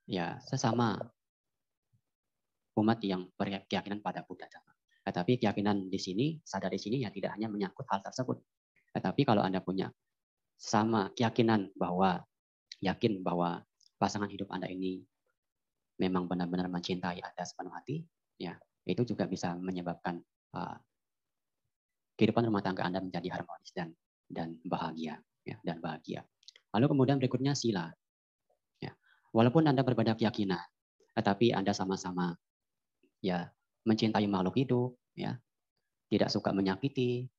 ya 0.09 0.41
sesama 0.41 0.97
umat 2.81 2.99
yang 3.05 3.29
berkeyakinan 3.37 4.01
pada 4.01 4.25
Buddha. 4.25 4.49
Tetapi 5.05 5.41
keyakinan 5.41 5.93
di 5.93 6.01
sini, 6.01 6.27
sadar 6.41 6.73
di 6.73 6.81
sini 6.81 7.05
ya 7.05 7.13
tidak 7.13 7.37
hanya 7.37 7.53
menyangkut 7.53 7.85
hal 7.89 8.01
tersebut. 8.01 8.41
Tetapi 8.97 9.29
kalau 9.29 9.45
Anda 9.45 9.61
punya 9.61 9.93
sama 10.57 11.13
keyakinan 11.13 11.73
bahwa 11.77 12.25
yakin 12.81 13.21
bahwa 13.21 13.63
pasangan 14.01 14.31
hidup 14.31 14.49
Anda 14.49 14.71
ini 14.71 15.05
memang 16.01 16.31
benar-benar 16.31 16.71
mencintai 16.71 17.21
Anda 17.21 17.43
sepenuh 17.45 17.75
hati, 17.75 18.07
ya 18.41 18.57
itu 18.89 19.05
juga 19.05 19.29
bisa 19.29 19.53
menyebabkan 19.59 20.23
uh, 20.57 20.77
kehidupan 22.19 22.51
rumah 22.51 22.61
tangga 22.61 22.83
Anda 22.83 22.99
menjadi 22.99 23.31
harmonis 23.31 23.71
dan 23.71 23.95
dan 24.27 24.59
bahagia, 24.67 25.23
ya 25.47 25.57
dan 25.63 25.79
bahagia. 25.79 26.27
Lalu 26.75 26.87
kemudian 26.91 27.17
berikutnya 27.23 27.55
sila. 27.55 27.89
Ya, 28.83 28.93
walaupun 29.33 29.65
Anda 29.71 29.87
berbeda 29.87 30.19
keyakinan, 30.19 30.61
tetapi 31.15 31.55
Anda 31.55 31.71
sama-sama 31.71 32.35
ya 33.23 33.49
mencintai 33.87 34.27
makhluk 34.27 34.59
hidup, 34.59 34.91
ya 35.15 35.39
tidak 36.11 36.29
suka 36.29 36.51
menyakiti, 36.53 37.31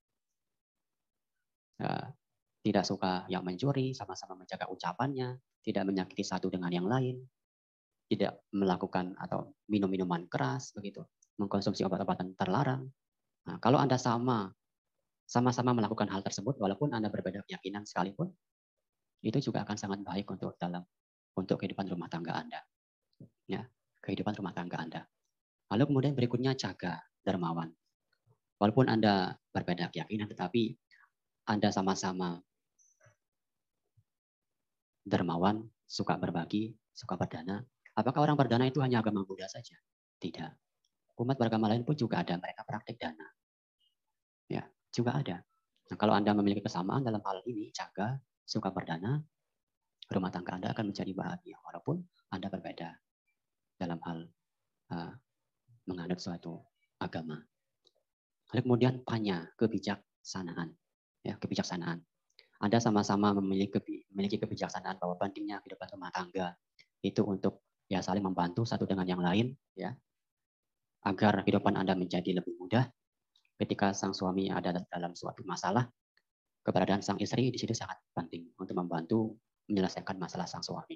ya, 1.77 2.15
tidak 2.63 2.83
suka 2.87 3.27
yang 3.27 3.43
mencuri, 3.43 3.91
sama-sama 3.93 4.39
menjaga 4.39 4.65
ucapannya, 4.71 5.37
tidak 5.61 5.83
menyakiti 5.85 6.23
satu 6.25 6.49
dengan 6.49 6.71
yang 6.73 6.87
lain, 6.87 7.21
tidak 8.09 8.41
melakukan 8.49 9.13
atau 9.21 9.53
minum 9.69 9.89
minuman 9.89 10.25
keras 10.25 10.73
begitu, 10.73 11.05
mengkonsumsi 11.37 11.85
obat-obatan 11.85 12.33
terlarang. 12.33 12.89
Nah, 13.45 13.57
kalau 13.61 13.77
anda 13.77 13.95
sama 13.97 14.49
sama-sama 15.29 15.77
melakukan 15.77 16.09
hal 16.09 16.25
tersebut, 16.25 16.57
walaupun 16.57 16.89
anda 16.89 17.13
berbeda 17.13 17.45
keyakinan 17.45 17.85
sekalipun, 17.85 18.33
itu 19.21 19.37
juga 19.37 19.61
akan 19.61 19.77
sangat 19.77 20.01
baik 20.01 20.25
untuk 20.33 20.57
dalam 20.57 20.81
untuk 21.37 21.61
kehidupan 21.61 21.85
rumah 21.85 22.09
tangga 22.09 22.33
anda, 22.33 22.65
ya 23.45 23.61
kehidupan 24.01 24.33
rumah 24.41 24.57
tangga 24.57 24.81
anda. 24.81 25.01
Lalu 25.69 25.83
kemudian 25.93 26.13
berikutnya 26.17 26.57
jaga 26.57 26.97
dermawan. 27.21 27.69
Walaupun 28.59 28.89
Anda 28.91 29.37
berbeda 29.53 29.93
keyakinan, 29.93 30.27
tetapi 30.27 30.75
Anda 31.47 31.69
sama-sama 31.71 32.41
dermawan, 35.05 35.63
suka 35.85 36.17
berbagi, 36.17 36.75
suka 36.91 37.15
berdana. 37.15 37.63
Apakah 37.95 38.25
orang 38.25 38.35
berdana 38.35 38.65
itu 38.67 38.81
hanya 38.81 38.99
agama 38.99 39.23
Buddha 39.23 39.47
saja? 39.47 39.77
Tidak. 40.19 40.51
Umat 41.21 41.39
beragama 41.39 41.71
lain 41.71 41.85
pun 41.85 41.95
juga 41.95 42.19
ada 42.19 42.35
mereka 42.35 42.67
praktik 42.67 42.99
dana. 42.99 43.38
Juga 44.89 45.17
ada. 45.19 45.37
Nah, 45.89 45.97
kalau 45.97 46.13
Anda 46.13 46.37
memiliki 46.37 46.65
kesamaan 46.65 47.01
dalam 47.01 47.21
hal 47.25 47.41
ini, 47.45 47.73
jaga, 47.73 48.17
suka 48.45 48.69
berdana, 48.73 49.21
rumah 50.09 50.33
tangga 50.33 50.57
Anda 50.57 50.69
akan 50.73 50.89
menjadi 50.89 51.11
bahagia 51.13 51.57
walaupun 51.61 52.01
Anda 52.33 52.49
berbeda 52.49 52.89
dalam 53.77 54.01
hal 54.01 54.17
uh, 54.93 55.13
menganut 55.85 56.17
suatu 56.17 56.65
agama. 56.97 57.37
Lalu 58.53 58.61
kemudian 58.65 58.93
panya 59.05 59.45
kebijaksanaan, 59.57 60.73
ya 61.21 61.37
kebijaksanaan. 61.37 62.01
Anda 62.59 62.81
sama-sama 62.81 63.31
memiliki 63.37 63.79
memiliki 64.11 64.41
kebijaksanaan 64.41 64.99
bahwa 64.99 65.15
pentingnya 65.15 65.61
kehidupan 65.63 65.87
rumah 65.95 66.11
tangga 66.11 66.57
itu 66.99 67.23
untuk 67.23 67.63
ya 67.87 68.03
saling 68.03 68.25
membantu 68.25 68.65
satu 68.65 68.83
dengan 68.83 69.05
yang 69.05 69.21
lain, 69.21 69.53
ya 69.77 69.93
agar 71.05 71.45
kehidupan 71.45 71.77
Anda 71.77 71.95
menjadi 71.95 72.41
lebih 72.41 72.57
mudah. 72.59 72.89
Ketika 73.59 73.91
sang 73.91 74.15
suami 74.15 74.47
ada 74.47 74.71
dalam 74.87 75.11
suatu 75.11 75.43
masalah, 75.43 75.83
keberadaan 76.63 77.03
sang 77.03 77.19
istri 77.19 77.51
di 77.51 77.59
situ 77.59 77.75
sangat 77.75 77.99
penting 78.15 78.55
untuk 78.55 78.71
membantu 78.79 79.35
menyelesaikan 79.67 80.15
masalah 80.15 80.47
sang 80.47 80.63
suami. 80.63 80.95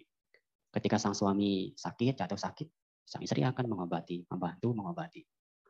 Ketika 0.71 0.95
sang 0.95 1.11
suami 1.11 1.75
sakit, 1.75 2.15
jatuh 2.23 2.39
sakit, 2.39 2.67
sang 3.03 3.19
istri 3.19 3.43
akan 3.43 3.67
mengobati, 3.67 4.23
membantu 4.31 4.71
mengobati. 4.71 5.21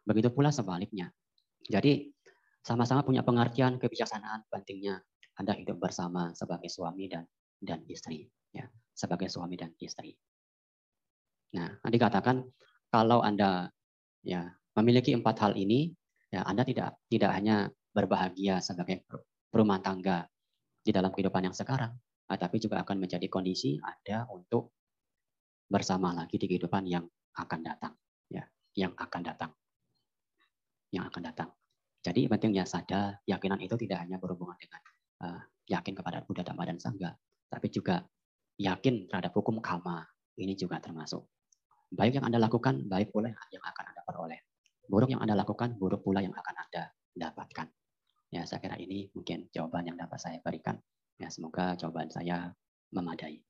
Begitu 0.06 0.30
pula 0.30 0.54
sebaliknya. 0.54 1.10
Jadi 1.66 2.14
sama-sama 2.62 3.02
punya 3.02 3.26
pengertian 3.26 3.82
kebijaksanaan 3.82 4.46
pentingnya 4.54 5.02
Anda 5.34 5.58
hidup 5.58 5.82
bersama 5.82 6.32
sebagai 6.38 6.70
suami 6.70 7.10
dan 7.10 7.26
dan 7.58 7.82
istri, 7.90 8.28
ya, 8.54 8.68
sebagai 8.94 9.32
suami 9.32 9.58
dan 9.58 9.74
istri. 9.82 10.14
Nah, 11.58 11.80
dikatakan 11.88 12.44
kalau 12.92 13.24
Anda 13.24 13.72
ya 14.22 14.52
memiliki 14.76 15.16
empat 15.16 15.42
hal 15.42 15.54
ini, 15.56 15.96
ya 16.34 16.42
Anda 16.42 16.66
tidak 16.66 16.98
tidak 17.14 17.30
hanya 17.30 17.70
berbahagia 17.94 18.58
sebagai 18.58 19.06
rumah 19.54 19.78
tangga 19.86 20.26
di 20.82 20.90
dalam 20.90 21.14
kehidupan 21.14 21.46
yang 21.46 21.54
sekarang, 21.54 21.94
tapi 22.26 22.58
juga 22.58 22.82
akan 22.82 23.06
menjadi 23.06 23.30
kondisi 23.30 23.78
Anda 23.78 24.26
untuk 24.34 24.74
bersama 25.70 26.18
lagi 26.18 26.42
di 26.42 26.50
kehidupan 26.50 26.90
yang 26.90 27.06
akan 27.38 27.60
datang 27.62 27.94
ya 28.34 28.42
yang 28.74 28.98
akan 28.98 29.22
datang. 29.22 29.54
Yang 30.90 31.06
akan 31.14 31.22
datang. 31.22 31.50
Jadi 32.02 32.26
pentingnya 32.26 32.66
sadar 32.66 33.22
yakinan 33.30 33.62
itu 33.62 33.78
tidak 33.86 34.02
hanya 34.02 34.18
berhubungan 34.18 34.58
dengan 34.58 34.82
uh, 35.24 35.42
yakin 35.70 35.94
kepada 35.94 36.26
Buddha 36.26 36.42
Dhamma 36.42 36.66
dan 36.66 36.82
Sangha 36.82 37.14
tapi 37.48 37.70
juga 37.70 38.02
yakin 38.58 39.06
terhadap 39.06 39.38
hukum 39.38 39.62
karma. 39.62 40.02
Ini 40.34 40.58
juga 40.58 40.82
termasuk. 40.82 41.30
Baik 41.94 42.18
yang 42.18 42.26
anda 42.26 42.42
lakukan 42.42 42.90
baik 42.90 43.14
pula 43.14 43.30
yang 43.30 43.62
akan 43.62 43.86
anda 43.94 44.02
peroleh 44.02 44.42
buruk 44.88 45.10
yang 45.12 45.22
anda 45.24 45.38
lakukan 45.38 45.76
buruk 45.80 46.04
pula 46.04 46.20
yang 46.20 46.36
akan 46.36 46.56
anda 46.58 46.92
dapatkan. 47.16 47.68
Ya 48.34 48.44
saya 48.50 48.60
kira 48.60 48.76
ini 48.82 49.14
mungkin 49.14 49.48
jawaban 49.54 49.86
yang 49.86 49.98
dapat 49.98 50.18
saya 50.18 50.38
berikan. 50.42 50.82
Ya 51.22 51.30
semoga 51.30 51.78
jawaban 51.78 52.10
saya 52.10 52.50
memadai 52.90 53.42